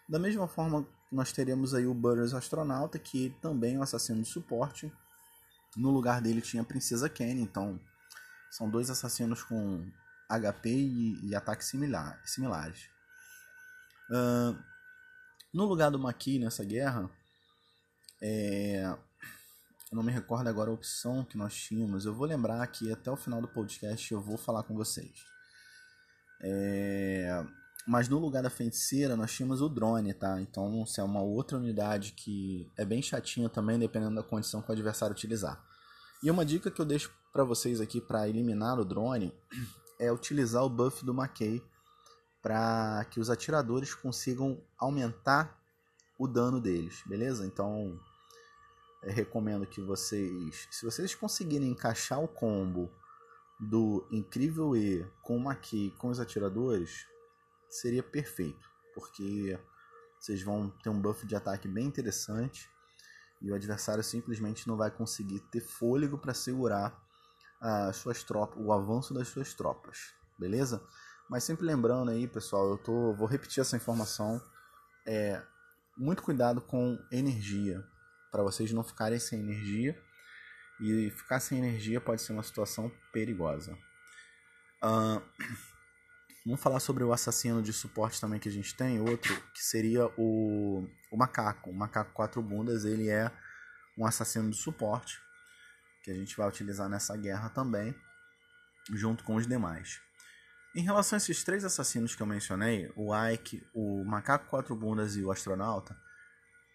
Da 0.08 0.18
mesma 0.18 0.46
forma, 0.46 0.86
nós 1.10 1.32
teremos 1.32 1.74
aí 1.74 1.86
o 1.86 1.94
Burroughs 1.94 2.34
Astronauta, 2.34 2.98
que 2.98 3.34
também 3.40 3.76
é 3.76 3.78
um 3.78 3.82
assassino 3.82 4.20
de 4.20 4.28
suporte. 4.28 4.92
No 5.76 5.90
lugar 5.90 6.20
dele 6.20 6.42
tinha 6.42 6.62
a 6.62 6.66
Princesa 6.66 7.08
Kenny, 7.08 7.40
então 7.42 7.80
são 8.54 8.70
dois 8.70 8.88
assassinos 8.88 9.42
com 9.42 9.84
HP 10.28 10.68
e, 10.70 11.26
e 11.26 11.34
ataques 11.34 11.66
similar, 11.66 12.20
similares. 12.24 12.88
Uh, 14.08 14.56
no 15.52 15.64
lugar 15.64 15.90
do 15.90 15.98
Maki 15.98 16.38
nessa 16.38 16.64
guerra, 16.64 17.10
é, 18.22 18.84
eu 19.90 19.96
não 19.96 20.04
me 20.04 20.12
recordo 20.12 20.46
agora 20.46 20.70
a 20.70 20.74
opção 20.74 21.24
que 21.24 21.36
nós 21.36 21.52
tínhamos. 21.52 22.06
Eu 22.06 22.14
vou 22.14 22.28
lembrar 22.28 22.64
que 22.68 22.92
até 22.92 23.10
o 23.10 23.16
final 23.16 23.40
do 23.40 23.48
podcast 23.48 24.12
eu 24.12 24.20
vou 24.20 24.36
falar 24.36 24.62
com 24.62 24.76
vocês. 24.76 25.26
É, 26.40 27.44
mas 27.84 28.08
no 28.08 28.20
lugar 28.20 28.44
da 28.44 28.50
feiticeira 28.50 29.16
nós 29.16 29.32
tínhamos 29.32 29.60
o 29.62 29.68
drone, 29.68 30.14
tá? 30.14 30.40
Então 30.40 30.86
se 30.86 31.00
é 31.00 31.02
uma 31.02 31.22
outra 31.22 31.58
unidade 31.58 32.12
que 32.12 32.70
é 32.76 32.84
bem 32.84 33.02
chatinha 33.02 33.48
também, 33.48 33.80
dependendo 33.80 34.14
da 34.14 34.22
condição 34.22 34.62
que 34.62 34.68
o 34.68 34.72
adversário 34.72 35.12
utilizar. 35.12 35.60
E 36.22 36.30
uma 36.30 36.44
dica 36.44 36.70
que 36.70 36.80
eu 36.80 36.86
deixo 36.86 37.10
para 37.34 37.42
vocês 37.42 37.80
aqui 37.80 38.00
para 38.00 38.28
eliminar 38.28 38.78
o 38.78 38.84
drone 38.84 39.34
é 39.98 40.12
utilizar 40.12 40.62
o 40.62 40.70
buff 40.70 41.04
do 41.04 41.12
Mackay 41.12 41.60
para 42.40 43.04
que 43.10 43.18
os 43.18 43.28
atiradores 43.28 43.92
consigam 43.92 44.62
aumentar 44.78 45.60
o 46.16 46.28
dano 46.28 46.60
deles, 46.60 47.02
beleza? 47.04 47.44
Então, 47.44 47.98
recomendo 49.02 49.66
que 49.66 49.80
vocês, 49.80 50.68
se 50.70 50.84
vocês 50.84 51.12
conseguirem 51.12 51.70
encaixar 51.70 52.22
o 52.22 52.28
combo 52.28 52.88
do 53.58 54.06
Incrível 54.12 54.76
E 54.76 55.04
com 55.20 55.36
o 55.36 55.40
Maki 55.40 55.92
com 55.98 56.10
os 56.10 56.20
atiradores, 56.20 57.04
seria 57.68 58.02
perfeito, 58.04 58.70
porque 58.94 59.58
vocês 60.20 60.40
vão 60.40 60.70
ter 60.84 60.88
um 60.88 61.00
buff 61.00 61.26
de 61.26 61.34
ataque 61.34 61.66
bem 61.66 61.86
interessante 61.86 62.70
e 63.42 63.50
o 63.50 63.56
adversário 63.56 64.04
simplesmente 64.04 64.68
não 64.68 64.76
vai 64.76 64.92
conseguir 64.92 65.40
ter 65.50 65.60
fôlego 65.60 66.16
para 66.16 66.32
segurar 66.32 67.03
as 67.64 67.96
suas 67.96 68.22
tropas, 68.22 68.62
o 68.62 68.70
avanço 68.70 69.14
das 69.14 69.28
suas 69.28 69.54
tropas, 69.54 70.12
beleza? 70.38 70.82
Mas 71.30 71.44
sempre 71.44 71.64
lembrando 71.64 72.10
aí, 72.10 72.28
pessoal, 72.28 72.68
eu 72.68 72.76
tô, 72.76 73.14
vou 73.14 73.26
repetir 73.26 73.62
essa 73.62 73.74
informação, 73.74 74.38
é 75.06 75.40
muito 75.96 76.22
cuidado 76.22 76.60
com 76.60 76.98
energia, 77.10 77.82
para 78.30 78.42
vocês 78.42 78.70
não 78.70 78.84
ficarem 78.84 79.18
sem 79.18 79.40
energia 79.40 79.98
e 80.78 81.10
ficar 81.10 81.40
sem 81.40 81.56
energia 81.56 82.02
pode 82.02 82.20
ser 82.20 82.34
uma 82.34 82.42
situação 82.42 82.92
perigosa. 83.10 83.72
Uh, 84.82 85.22
Vamos 86.44 86.60
falar 86.60 86.78
sobre 86.78 87.02
o 87.02 87.10
assassino 87.10 87.62
de 87.62 87.72
suporte 87.72 88.20
também 88.20 88.38
que 88.38 88.50
a 88.50 88.52
gente 88.52 88.74
tem, 88.74 89.00
outro 89.00 89.34
que 89.54 89.64
seria 89.64 90.06
o, 90.18 90.86
o 91.10 91.16
macaco. 91.16 91.70
O 91.70 91.74
macaco 91.74 92.12
quatro 92.12 92.42
bundas, 92.42 92.84
ele 92.84 93.08
é 93.08 93.32
um 93.96 94.04
assassino 94.04 94.50
de 94.50 94.56
suporte 94.58 95.18
que 96.04 96.10
a 96.10 96.14
gente 96.14 96.36
vai 96.36 96.46
utilizar 96.46 96.86
nessa 96.86 97.16
guerra 97.16 97.48
também, 97.48 97.94
junto 98.92 99.24
com 99.24 99.36
os 99.36 99.46
demais. 99.46 99.98
Em 100.76 100.82
relação 100.82 101.16
a 101.16 101.18
esses 101.18 101.42
três 101.42 101.64
assassinos 101.64 102.14
que 102.14 102.22
eu 102.22 102.26
mencionei, 102.26 102.92
o 102.94 103.10
Ike, 103.32 103.66
o 103.74 104.04
macaco 104.04 104.50
quatro 104.50 104.76
bundas 104.76 105.16
e 105.16 105.22
o 105.22 105.30
astronauta, 105.30 105.96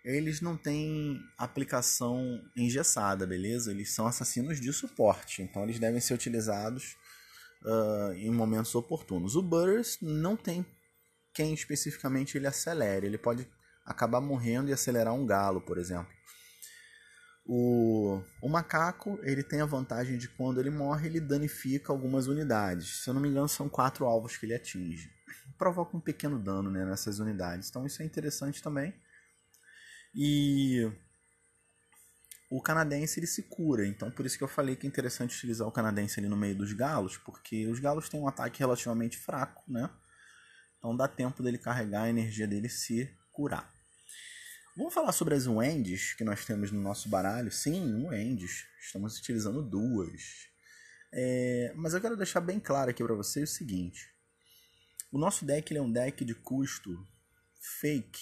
eles 0.04 0.42
não 0.42 0.58
têm 0.58 1.22
aplicação 1.38 2.42
engessada, 2.56 3.28
beleza? 3.28 3.70
Eles 3.70 3.92
são 3.92 4.08
assassinos 4.08 4.60
de 4.60 4.74
suporte, 4.74 5.44
então 5.44 5.64
eles 5.64 5.78
devem 5.78 6.00
ser 6.00 6.16
utilizados 6.16 6.98
uh, 7.64 8.14
em 8.14 8.32
momentos 8.32 8.74
oportunos. 8.74 9.36
O 9.36 9.44
Burst 9.44 10.02
não 10.02 10.36
tem 10.36 10.66
quem 11.34 11.54
especificamente 11.54 12.38
ele 12.38 12.48
acelere, 12.48 13.06
ele 13.06 13.18
pode 13.18 13.48
acabar 13.86 14.22
morrendo 14.22 14.70
e 14.70 14.74
acelerar 14.74 15.14
um 15.14 15.26
galo, 15.26 15.62
por 15.62 15.78
exemplo. 15.78 16.19
O, 17.52 18.22
o 18.44 18.48
macaco 18.48 19.20
ele 19.24 19.42
tem 19.42 19.60
a 19.60 19.66
vantagem 19.66 20.20
de 20.20 20.28
quando 20.28 20.60
ele 20.60 20.70
morre 20.70 21.08
ele 21.08 21.20
danifica 21.20 21.92
algumas 21.92 22.28
unidades. 22.28 23.04
Se 23.04 23.10
eu 23.10 23.14
não 23.16 23.20
me 23.20 23.28
engano 23.28 23.50
são 23.50 23.68
quatro 23.68 24.06
alvos 24.06 24.38
que 24.38 24.46
ele 24.46 24.54
atinge. 24.54 25.12
Provoca 25.58 25.98
um 25.98 26.00
pequeno 26.00 26.38
dano 26.38 26.70
né, 26.70 26.86
nessas 26.86 27.18
unidades. 27.18 27.68
Então 27.68 27.88
isso 27.88 28.04
é 28.04 28.06
interessante 28.06 28.62
também. 28.62 28.94
E 30.14 30.92
o 32.52 32.62
canadense 32.62 33.20
ele 33.20 33.26
se 33.26 33.42
cura. 33.42 33.84
Então, 33.88 34.12
por 34.12 34.28
isso 34.28 34.38
que 34.38 34.44
eu 34.44 34.48
falei 34.48 34.76
que 34.76 34.86
é 34.86 34.88
interessante 34.88 35.36
utilizar 35.36 35.68
o 35.68 35.72
canadense 35.72 36.20
ali 36.20 36.30
no 36.30 36.38
meio 36.38 36.56
dos 36.56 36.72
galos, 36.72 37.18
porque 37.18 37.66
os 37.66 37.80
galos 37.80 38.10
têm 38.10 38.20
um 38.20 38.28
ataque 38.28 38.60
relativamente 38.60 39.18
fraco, 39.18 39.64
né? 39.68 39.90
Então 40.78 40.96
dá 40.96 41.08
tempo 41.08 41.42
dele 41.42 41.58
carregar 41.58 42.04
a 42.04 42.10
energia 42.10 42.48
dele 42.48 42.70
se 42.70 43.12
curar. 43.32 43.74
Vamos 44.80 44.94
falar 44.94 45.12
sobre 45.12 45.36
as 45.36 45.46
Wendy's 45.46 46.14
que 46.14 46.24
nós 46.24 46.46
temos 46.46 46.72
no 46.72 46.82
nosso 46.82 47.10
baralho. 47.10 47.52
Sim, 47.52 48.08
Wendy's. 48.08 48.66
Estamos 48.80 49.20
utilizando 49.20 49.62
duas. 49.62 50.48
É... 51.12 51.74
Mas 51.76 51.94
eu 51.94 52.00
quero 52.00 52.16
deixar 52.16 52.40
bem 52.40 52.62
claro 52.62 52.90
aqui 52.90 53.04
para 53.04 53.14
vocês 53.14 53.52
o 53.52 53.54
seguinte. 53.54 54.10
O 55.12 55.18
nosso 55.18 55.44
deck 55.44 55.76
é 55.76 55.82
um 55.82 55.92
deck 55.92 56.24
de 56.24 56.34
custo 56.34 56.98
fake, 57.82 58.22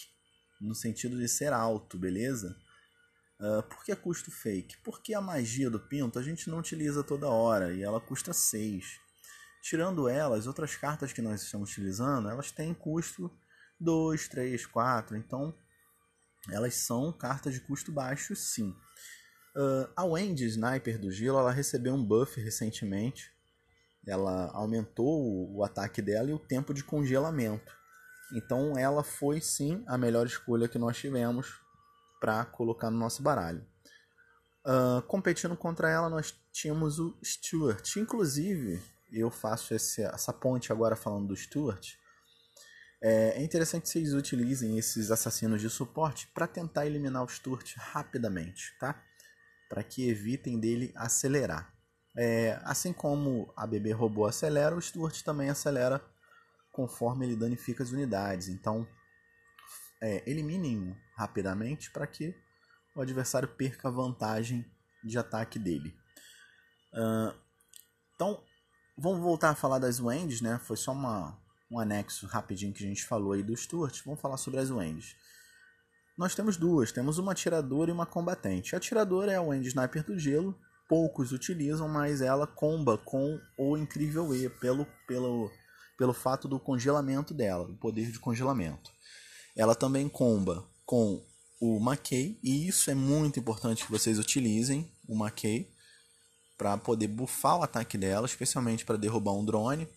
no 0.59 0.73
sentido 0.73 1.15
de 1.19 1.27
ser 1.27 1.53
alto, 1.53 1.95
beleza? 1.95 2.57
Uh, 3.39 3.61
por 3.61 3.83
que 3.83 3.95
custo 3.95 4.31
fake? 4.31 4.77
Porque 4.77 5.13
a 5.13 5.21
magia 5.21 5.69
do 5.69 5.79
Pinto 5.79 6.17
a 6.17 6.23
gente 6.23 6.49
não 6.49 6.57
utiliza 6.57 7.03
toda 7.03 7.29
hora 7.29 7.71
e 7.71 7.83
ela 7.83 8.01
custa 8.01 8.33
6. 8.33 8.99
Tirando 9.61 10.09
ela, 10.09 10.35
as 10.35 10.47
outras 10.47 10.75
cartas 10.75 11.13
que 11.13 11.21
nós 11.21 11.43
estamos 11.43 11.69
utilizando, 11.69 12.27
elas 12.27 12.51
têm 12.51 12.73
custo 12.73 13.31
2, 13.79 14.27
3, 14.27 14.65
4. 14.65 15.15
Então, 15.15 15.55
elas 16.49 16.75
são 16.75 17.11
cartas 17.11 17.53
de 17.53 17.61
custo 17.61 17.91
baixo, 17.91 18.35
sim. 18.35 18.75
Uh, 19.55 19.89
a 19.95 20.05
Wendy 20.05 20.45
Sniper 20.45 20.99
do 20.99 21.11
Gelo, 21.11 21.39
ela 21.39 21.51
recebeu 21.51 21.93
um 21.93 22.03
buff 22.03 22.39
recentemente. 22.39 23.31
Ela 24.05 24.51
aumentou 24.53 25.07
o, 25.07 25.57
o 25.57 25.63
ataque 25.63 26.01
dela 26.01 26.29
e 26.29 26.33
o 26.33 26.39
tempo 26.39 26.73
de 26.73 26.83
congelamento. 26.83 27.75
Então, 28.33 28.77
ela 28.77 29.03
foi 29.03 29.41
sim 29.41 29.83
a 29.87 29.97
melhor 29.97 30.25
escolha 30.25 30.67
que 30.67 30.77
nós 30.77 30.97
tivemos 30.97 31.59
para 32.19 32.45
colocar 32.45 32.89
no 32.89 32.97
nosso 32.97 33.23
baralho. 33.23 33.65
Uh, 34.65 35.01
competindo 35.03 35.55
contra 35.55 35.89
ela, 35.89 36.09
nós 36.09 36.35
tínhamos 36.51 36.99
o 36.99 37.17
Stuart. 37.23 37.95
Inclusive, 37.95 38.81
eu 39.11 39.31
faço 39.31 39.73
esse, 39.73 40.01
essa 40.03 40.33
ponte 40.33 40.71
agora 40.71 40.95
falando 40.95 41.27
do 41.27 41.35
Stuart. 41.35 41.95
É, 43.01 43.39
é 43.39 43.43
interessante 43.43 43.89
vocês 43.89 44.13
utilizem 44.13 44.77
esses 44.77 45.11
assassinos 45.11 45.61
de 45.61 45.69
suporte 45.69 46.27
para 46.33 46.47
tentar 46.47 46.85
eliminar 46.85 47.23
o 47.23 47.29
Stuart 47.29 47.75
rapidamente, 47.77 48.75
tá? 48.79 49.01
Para 49.69 49.83
que 49.83 50.09
evitem 50.09 50.59
dele 50.59 50.91
acelerar. 50.95 51.73
É, 52.17 52.59
assim 52.63 52.91
como 52.91 53.53
a 53.55 53.67
bebê 53.67 53.91
robô 53.91 54.25
acelera, 54.25 54.75
o 54.75 54.81
Stuart 54.81 55.21
também 55.21 55.49
acelera 55.49 56.03
conforme 56.71 57.25
ele 57.25 57.35
danifica 57.35 57.83
as 57.83 57.91
unidades. 57.91 58.47
Então, 58.47 58.87
é, 60.01 60.23
eliminem-o 60.29 60.95
rapidamente 61.15 61.91
para 61.91 62.07
que 62.07 62.35
o 62.95 63.01
adversário 63.01 63.47
perca 63.47 63.87
a 63.87 63.91
vantagem 63.91 64.65
de 65.03 65.17
ataque 65.17 65.59
dele. 65.59 65.95
Uh, 66.93 67.33
então, 68.15 68.43
vamos 68.97 69.19
voltar 69.21 69.51
a 69.51 69.55
falar 69.55 69.79
das 69.79 69.99
Wendy's, 69.99 70.41
né? 70.41 70.59
Foi 70.63 70.75
só 70.75 70.91
uma, 70.91 71.39
um 71.69 71.79
anexo 71.79 72.25
rapidinho 72.27 72.73
que 72.73 72.83
a 72.83 72.87
gente 72.87 73.05
falou 73.05 73.33
aí 73.33 73.43
do 73.43 73.55
Stuart. 73.55 74.01
Vamos 74.05 74.21
falar 74.21 74.37
sobre 74.37 74.59
as 74.59 74.69
Wendy's. 74.69 75.15
Nós 76.17 76.33
temos 76.33 76.57
duas, 76.57 76.91
temos 76.91 77.19
uma 77.19 77.33
atiradora 77.33 77.91
e 77.91 77.93
uma 77.93 78.05
combatente. 78.05 78.73
A 78.73 78.77
atiradora 78.77 79.31
é 79.31 79.35
a 79.35 79.41
Wendy 79.41 79.67
Sniper 79.67 80.03
do 80.03 80.17
Gelo, 80.17 80.57
poucos 80.89 81.31
utilizam, 81.31 81.87
mas 81.87 82.21
ela 82.21 82.47
comba 82.47 82.97
com 82.97 83.39
o 83.57 83.77
incrível 83.77 84.33
E 84.33 84.49
pelo, 84.49 84.87
pelo, 85.07 85.51
pelo 85.97 86.13
fato 86.13 86.47
do 86.47 86.59
congelamento 86.59 87.33
dela, 87.33 87.65
o 87.65 87.77
poder 87.77 88.11
de 88.11 88.19
congelamento. 88.19 88.91
Ela 89.55 89.75
também 89.75 90.09
comba 90.09 90.67
com 90.85 91.23
o 91.59 91.79
Mackey, 91.79 92.39
e 92.43 92.67
isso 92.67 92.89
é 92.89 92.95
muito 92.95 93.39
importante 93.39 93.85
que 93.85 93.91
vocês 93.91 94.17
utilizem 94.17 94.91
o 95.07 95.15
Mackey 95.15 95.71
para 96.57 96.77
poder 96.77 97.07
buffar 97.07 97.59
o 97.59 97.63
ataque 97.63 97.97
dela, 97.97 98.25
especialmente 98.25 98.85
para 98.85 98.97
derrubar 98.97 99.33
um 99.33 99.45
drone 99.45 99.87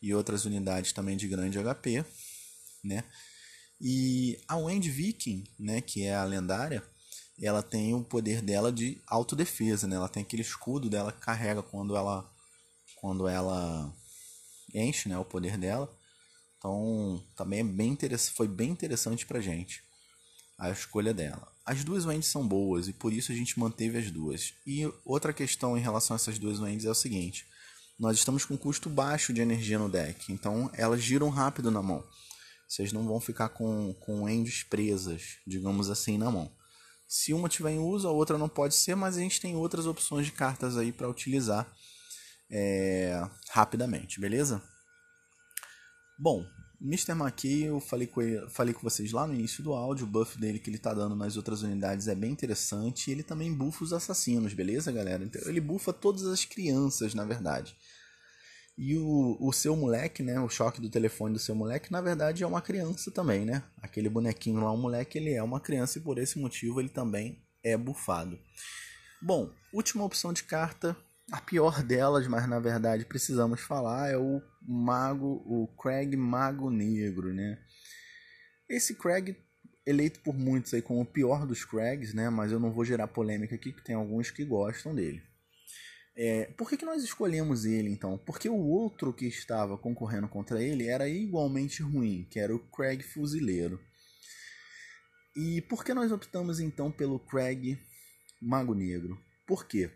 e 0.00 0.14
outras 0.14 0.44
unidades 0.44 0.92
também 0.92 1.16
de 1.16 1.28
grande 1.28 1.58
HP, 1.58 2.04
né? 2.84 3.04
E 3.80 4.38
a 4.48 4.56
Wendy 4.56 4.90
Viking, 4.90 5.44
né, 5.58 5.80
que 5.80 6.04
é 6.04 6.14
a 6.14 6.24
lendária, 6.24 6.82
ela 7.40 7.62
tem 7.62 7.94
o 7.94 8.02
poder 8.02 8.40
dela 8.40 8.72
de 8.72 9.00
autodefesa, 9.06 9.86
né? 9.86 9.96
Ela 9.96 10.08
tem 10.08 10.22
aquele 10.22 10.42
escudo 10.42 10.88
dela 10.88 11.12
que 11.12 11.20
carrega 11.20 11.62
quando 11.62 11.96
ela 11.96 12.30
quando 12.96 13.28
ela 13.28 13.94
enche, 14.74 15.08
né, 15.08 15.18
o 15.18 15.24
poder 15.24 15.58
dela. 15.58 15.90
Então, 16.58 17.22
também 17.36 17.60
é 17.60 17.64
bem 17.64 17.96
foi 18.34 18.48
bem 18.48 18.70
interessante 18.70 19.26
pra 19.26 19.40
gente 19.40 19.84
a 20.58 20.70
escolha 20.70 21.12
dela. 21.12 21.46
As 21.64 21.84
duas 21.84 22.06
Wendy's 22.06 22.28
são 22.28 22.46
boas 22.46 22.88
e 22.88 22.92
por 22.92 23.12
isso 23.12 23.32
a 23.32 23.34
gente 23.34 23.58
manteve 23.58 23.98
as 23.98 24.10
duas. 24.10 24.54
E 24.66 24.90
outra 25.04 25.32
questão 25.32 25.76
em 25.76 25.80
relação 25.80 26.14
a 26.14 26.16
essas 26.16 26.38
duas 26.38 26.58
Wendy's 26.58 26.86
é 26.86 26.90
o 26.90 26.94
seguinte: 26.94 27.46
nós 27.98 28.18
estamos 28.18 28.44
com 28.44 28.56
custo 28.56 28.90
baixo 28.90 29.32
de 29.32 29.40
energia 29.40 29.78
no 29.78 29.88
deck, 29.88 30.32
então 30.32 30.70
elas 30.74 31.02
giram 31.02 31.28
rápido 31.28 31.70
na 31.70 31.82
mão. 31.82 32.04
Vocês 32.68 32.92
não 32.92 33.06
vão 33.06 33.20
ficar 33.20 33.48
com, 33.50 33.94
com 34.00 34.24
Wendy's 34.24 34.62
presas, 34.62 35.38
digamos 35.46 35.88
assim, 35.88 36.18
na 36.18 36.30
mão. 36.30 36.52
Se 37.08 37.32
uma 37.32 37.48
tiver 37.48 37.70
em 37.70 37.78
uso, 37.78 38.08
a 38.08 38.10
outra 38.10 38.36
não 38.36 38.48
pode 38.48 38.74
ser, 38.74 38.96
mas 38.96 39.16
a 39.16 39.20
gente 39.20 39.40
tem 39.40 39.54
outras 39.54 39.86
opções 39.86 40.26
de 40.26 40.32
cartas 40.32 40.76
aí 40.76 40.90
para 40.92 41.08
utilizar 41.08 41.72
é, 42.50 43.22
rapidamente, 43.50 44.20
beleza? 44.20 44.60
Bom, 46.18 46.44
Mr. 46.80 47.12
McKay, 47.12 47.64
eu 47.64 47.80
falei 47.80 48.06
com, 48.06 48.20
ele, 48.20 48.48
falei 48.50 48.74
com 48.74 48.82
vocês 48.82 49.12
lá 49.12 49.26
no 49.26 49.34
início 49.34 49.62
do 49.62 49.72
áudio, 49.72 50.06
o 50.06 50.08
buff 50.08 50.38
dele 50.38 50.58
que 50.58 50.68
ele 50.68 50.78
tá 50.78 50.92
dando 50.92 51.16
nas 51.16 51.36
outras 51.36 51.62
unidades 51.62 52.06
é 52.08 52.14
bem 52.14 52.30
interessante. 52.30 53.08
E 53.08 53.12
ele 53.12 53.22
também 53.22 53.52
buffa 53.52 53.84
os 53.84 53.92
assassinos, 53.92 54.52
beleza, 54.52 54.92
galera? 54.92 55.24
Então, 55.24 55.40
ele 55.46 55.60
buffa 55.60 55.92
todas 55.92 56.26
as 56.26 56.44
crianças, 56.44 57.14
na 57.14 57.24
verdade. 57.24 57.76
E 58.78 58.94
o, 58.96 59.38
o 59.40 59.52
seu 59.52 59.74
moleque, 59.74 60.22
né? 60.22 60.38
O 60.38 60.50
choque 60.50 60.80
do 60.80 60.90
telefone 60.90 61.32
do 61.32 61.38
seu 61.38 61.54
moleque, 61.54 61.90
na 61.90 62.02
verdade, 62.02 62.42
é 62.42 62.46
uma 62.46 62.60
criança 62.60 63.10
também, 63.10 63.46
né? 63.46 63.62
Aquele 63.80 64.10
bonequinho 64.10 64.60
lá, 64.60 64.70
o 64.70 64.76
moleque, 64.76 65.16
ele 65.16 65.32
é 65.32 65.42
uma 65.42 65.60
criança 65.60 65.98
e 65.98 66.02
por 66.02 66.18
esse 66.18 66.38
motivo 66.38 66.78
ele 66.78 66.90
também 66.90 67.42
é 67.64 67.74
bufado. 67.76 68.38
Bom, 69.22 69.50
última 69.72 70.04
opção 70.04 70.30
de 70.30 70.44
carta 70.44 70.94
a 71.32 71.40
pior 71.40 71.82
delas, 71.82 72.26
mas 72.26 72.48
na 72.48 72.60
verdade 72.60 73.04
precisamos 73.04 73.60
falar, 73.60 74.10
é 74.10 74.16
o 74.16 74.40
mago, 74.62 75.42
o 75.46 75.66
Craig 75.76 76.16
Mago 76.16 76.70
Negro, 76.70 77.32
né? 77.32 77.58
Esse 78.68 78.94
Craig 78.94 79.36
eleito 79.86 80.20
por 80.20 80.36
muitos 80.36 80.74
aí 80.74 80.82
como 80.82 81.00
o 81.00 81.06
pior 81.06 81.46
dos 81.46 81.64
Craigs, 81.64 82.12
né? 82.12 82.28
Mas 82.28 82.50
eu 82.50 82.58
não 82.58 82.72
vou 82.72 82.84
gerar 82.84 83.06
polêmica 83.06 83.54
aqui, 83.54 83.72
que 83.72 83.84
tem 83.84 83.94
alguns 83.94 84.30
que 84.30 84.44
gostam 84.44 84.94
dele. 84.94 85.22
É, 86.18 86.46
por 86.56 86.68
que, 86.68 86.76
que 86.76 86.84
nós 86.84 87.04
escolhemos 87.04 87.64
ele 87.64 87.90
então? 87.90 88.18
Porque 88.18 88.48
o 88.48 88.56
outro 88.56 89.12
que 89.12 89.26
estava 89.26 89.76
concorrendo 89.76 90.28
contra 90.28 90.62
ele 90.62 90.88
era 90.88 91.08
igualmente 91.08 91.82
ruim, 91.82 92.26
que 92.30 92.40
era 92.40 92.54
o 92.54 92.58
Craig 92.70 93.02
Fuzileiro. 93.02 93.78
E 95.36 95.60
por 95.62 95.84
que 95.84 95.92
nós 95.92 96.10
optamos 96.10 96.58
então 96.58 96.90
pelo 96.90 97.20
Craig 97.20 97.78
Mago 98.40 98.74
Negro? 98.74 99.20
Por 99.46 99.66
quê? 99.66 99.90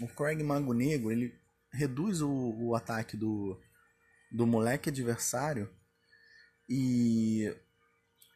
O 0.00 0.08
Craig 0.08 0.42
Mago 0.42 0.72
Negro 0.72 1.10
ele 1.10 1.34
reduz 1.72 2.20
o, 2.20 2.30
o 2.30 2.74
ataque 2.74 3.16
do, 3.16 3.60
do 4.30 4.46
moleque 4.46 4.88
adversário 4.88 5.70
e 6.68 7.54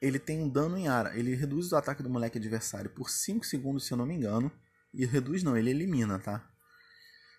ele 0.02 0.18
tem 0.18 0.40
um 0.40 0.48
dano 0.48 0.76
em 0.76 0.88
área. 0.88 1.16
Ele 1.16 1.34
reduz 1.34 1.72
o 1.72 1.76
ataque 1.76 2.02
do 2.02 2.10
moleque 2.10 2.38
adversário 2.38 2.90
por 2.90 3.08
5 3.08 3.44
segundos, 3.46 3.86
se 3.86 3.92
eu 3.92 3.96
não 3.96 4.04
me 4.04 4.14
engano. 4.14 4.50
E 4.92 5.06
reduz 5.06 5.42
não, 5.42 5.56
ele 5.56 5.70
elimina, 5.70 6.18
tá? 6.18 6.48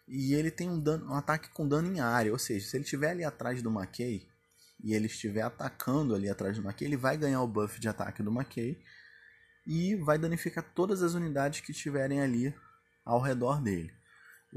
E 0.08 0.34
ele 0.34 0.52
tem 0.52 0.70
um, 0.70 0.80
dano, 0.80 1.12
um 1.12 1.16
ataque 1.16 1.50
com 1.50 1.68
dano 1.68 1.92
em 1.94 2.00
área. 2.00 2.32
Ou 2.32 2.40
seja, 2.40 2.68
se 2.68 2.78
ele 2.78 2.84
estiver 2.84 3.12
ali 3.12 3.24
atrás 3.24 3.62
do 3.62 3.70
McKay 3.70 4.28
e 4.84 4.94
ele 4.94 5.08
estiver 5.08 5.42
atacando 5.42 6.16
ali 6.16 6.30
atrás 6.30 6.58
do 6.58 6.64
McKay, 6.64 6.88
ele 6.88 6.98
vai 6.98 7.18
ganhar 7.18 7.42
o 7.42 7.48
buff 7.48 7.80
de 7.80 7.88
ataque 7.88 8.24
do 8.24 8.32
McKay 8.32 8.82
e 9.66 9.96
vai 9.96 10.18
danificar 10.18 10.64
todas 10.74 11.02
as 11.02 11.14
unidades 11.14 11.62
que 11.62 11.72
estiverem 11.72 12.22
ali 12.22 12.54
ao 13.04 13.22
redor 13.22 13.62
dele. 13.62 13.92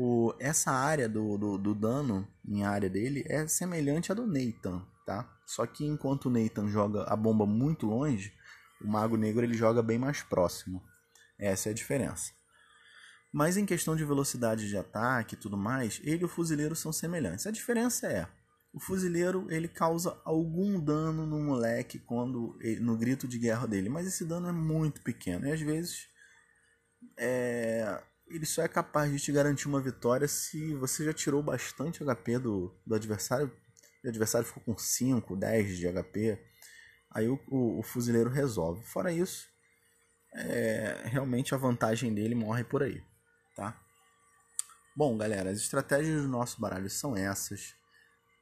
O, 0.00 0.32
essa 0.38 0.70
área 0.70 1.08
do, 1.08 1.36
do, 1.36 1.58
do, 1.58 1.74
dano 1.74 2.24
em 2.46 2.62
área 2.64 2.88
dele 2.88 3.24
é 3.26 3.48
semelhante 3.48 4.12
à 4.12 4.14
do 4.14 4.28
Nathan, 4.28 4.86
tá? 5.04 5.28
Só 5.44 5.66
que 5.66 5.84
enquanto 5.84 6.26
o 6.26 6.30
Nathan 6.30 6.68
joga 6.68 7.02
a 7.02 7.16
bomba 7.16 7.44
muito 7.44 7.84
longe, 7.84 8.32
o 8.80 8.86
Mago 8.86 9.16
Negro 9.16 9.44
ele 9.44 9.54
joga 9.54 9.82
bem 9.82 9.98
mais 9.98 10.22
próximo. 10.22 10.80
Essa 11.36 11.70
é 11.70 11.72
a 11.72 11.74
diferença. 11.74 12.30
Mas 13.32 13.56
em 13.56 13.66
questão 13.66 13.96
de 13.96 14.04
velocidade 14.04 14.68
de 14.68 14.78
ataque 14.78 15.34
e 15.34 15.38
tudo 15.38 15.56
mais, 15.56 16.00
ele 16.04 16.22
e 16.22 16.24
o 16.24 16.28
fuzileiro 16.28 16.76
são 16.76 16.92
semelhantes. 16.92 17.48
A 17.48 17.50
diferença 17.50 18.06
é, 18.06 18.28
o 18.72 18.78
fuzileiro 18.78 19.48
ele 19.50 19.66
causa 19.66 20.16
algum 20.24 20.78
dano 20.78 21.26
no 21.26 21.40
moleque 21.40 21.98
quando 21.98 22.56
no 22.80 22.96
grito 22.96 23.26
de 23.26 23.36
guerra 23.36 23.66
dele, 23.66 23.88
mas 23.88 24.06
esse 24.06 24.24
dano 24.24 24.48
é 24.48 24.52
muito 24.52 25.02
pequeno 25.02 25.48
e 25.48 25.52
às 25.52 25.60
vezes 25.60 26.06
é, 27.16 28.00
ele 28.30 28.46
só 28.46 28.62
é 28.62 28.68
capaz 28.68 29.10
de 29.10 29.18
te 29.18 29.32
garantir 29.32 29.68
uma 29.68 29.80
vitória 29.80 30.28
se 30.28 30.74
você 30.74 31.04
já 31.04 31.12
tirou 31.12 31.42
bastante 31.42 32.04
HP 32.04 32.38
do, 32.38 32.74
do 32.86 32.94
adversário. 32.94 33.50
O 34.04 34.08
adversário 34.08 34.46
ficou 34.46 34.62
com 34.62 34.78
5, 34.78 35.36
10 35.36 35.76
de 35.76 35.92
HP. 35.92 36.38
Aí 37.10 37.28
o, 37.28 37.40
o, 37.48 37.80
o 37.80 37.82
fuzileiro 37.82 38.30
resolve. 38.30 38.84
Fora 38.84 39.12
isso, 39.12 39.48
é, 40.34 41.02
realmente 41.04 41.54
a 41.54 41.58
vantagem 41.58 42.14
dele 42.14 42.34
morre 42.34 42.64
por 42.64 42.82
aí. 42.82 43.02
Tá? 43.56 43.80
Bom, 44.94 45.16
galera, 45.16 45.50
as 45.50 45.58
estratégias 45.58 46.22
do 46.22 46.28
nosso 46.28 46.60
baralho 46.60 46.90
são 46.90 47.16
essas. 47.16 47.74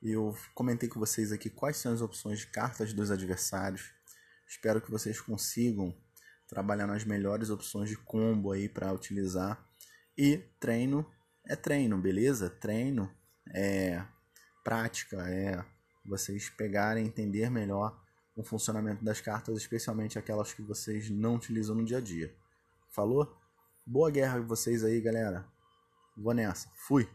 Eu 0.03 0.37
comentei 0.55 0.89
com 0.89 1.01
vocês 1.01 1.33
aqui 1.33 1.49
quais 1.49 1.77
são 1.77 1.93
as 1.93 2.01
opções 2.01 2.41
de 2.41 2.47
cartas 2.49 2.93
dos 2.93 3.11
adversários. 3.11 3.93
Espero 4.47 4.81
que 4.81 4.91
vocês 4.91 5.21
consigam 5.21 5.95
trabalhar 6.47 6.87
nas 6.87 7.05
melhores 7.05 7.51
opções 7.51 7.89
de 7.89 7.97
combo 7.97 8.53
aí 8.53 8.69
para 8.69 8.93
utilizar 8.93 9.65
e 10.17 10.39
treino 10.59 11.07
é 11.49 11.55
treino, 11.55 11.97
beleza? 11.99 12.51
Treino 12.51 13.11
é 13.55 14.03
prática, 14.65 15.17
é 15.31 15.65
vocês 16.05 16.51
pegarem, 16.51 17.07
entender 17.07 17.51
melhor 17.51 18.01
o 18.37 18.45
funcionamento 18.45 19.05
das 19.05 19.21
cartas, 19.21 19.57
especialmente 19.57 20.19
aquelas 20.19 20.53
que 20.53 20.63
vocês 20.63 21.09
não 21.09 21.37
utilizam 21.37 21.77
no 21.77 21.85
dia 21.85 21.99
a 21.99 22.01
dia. 22.01 22.35
Falou? 22.91 23.37
Boa 23.87 24.11
guerra 24.11 24.41
vocês 24.41 24.83
aí, 24.85 25.01
galera. 25.01 25.47
Vou 26.17 26.35
nessa. 26.35 26.69
Fui. 26.75 27.09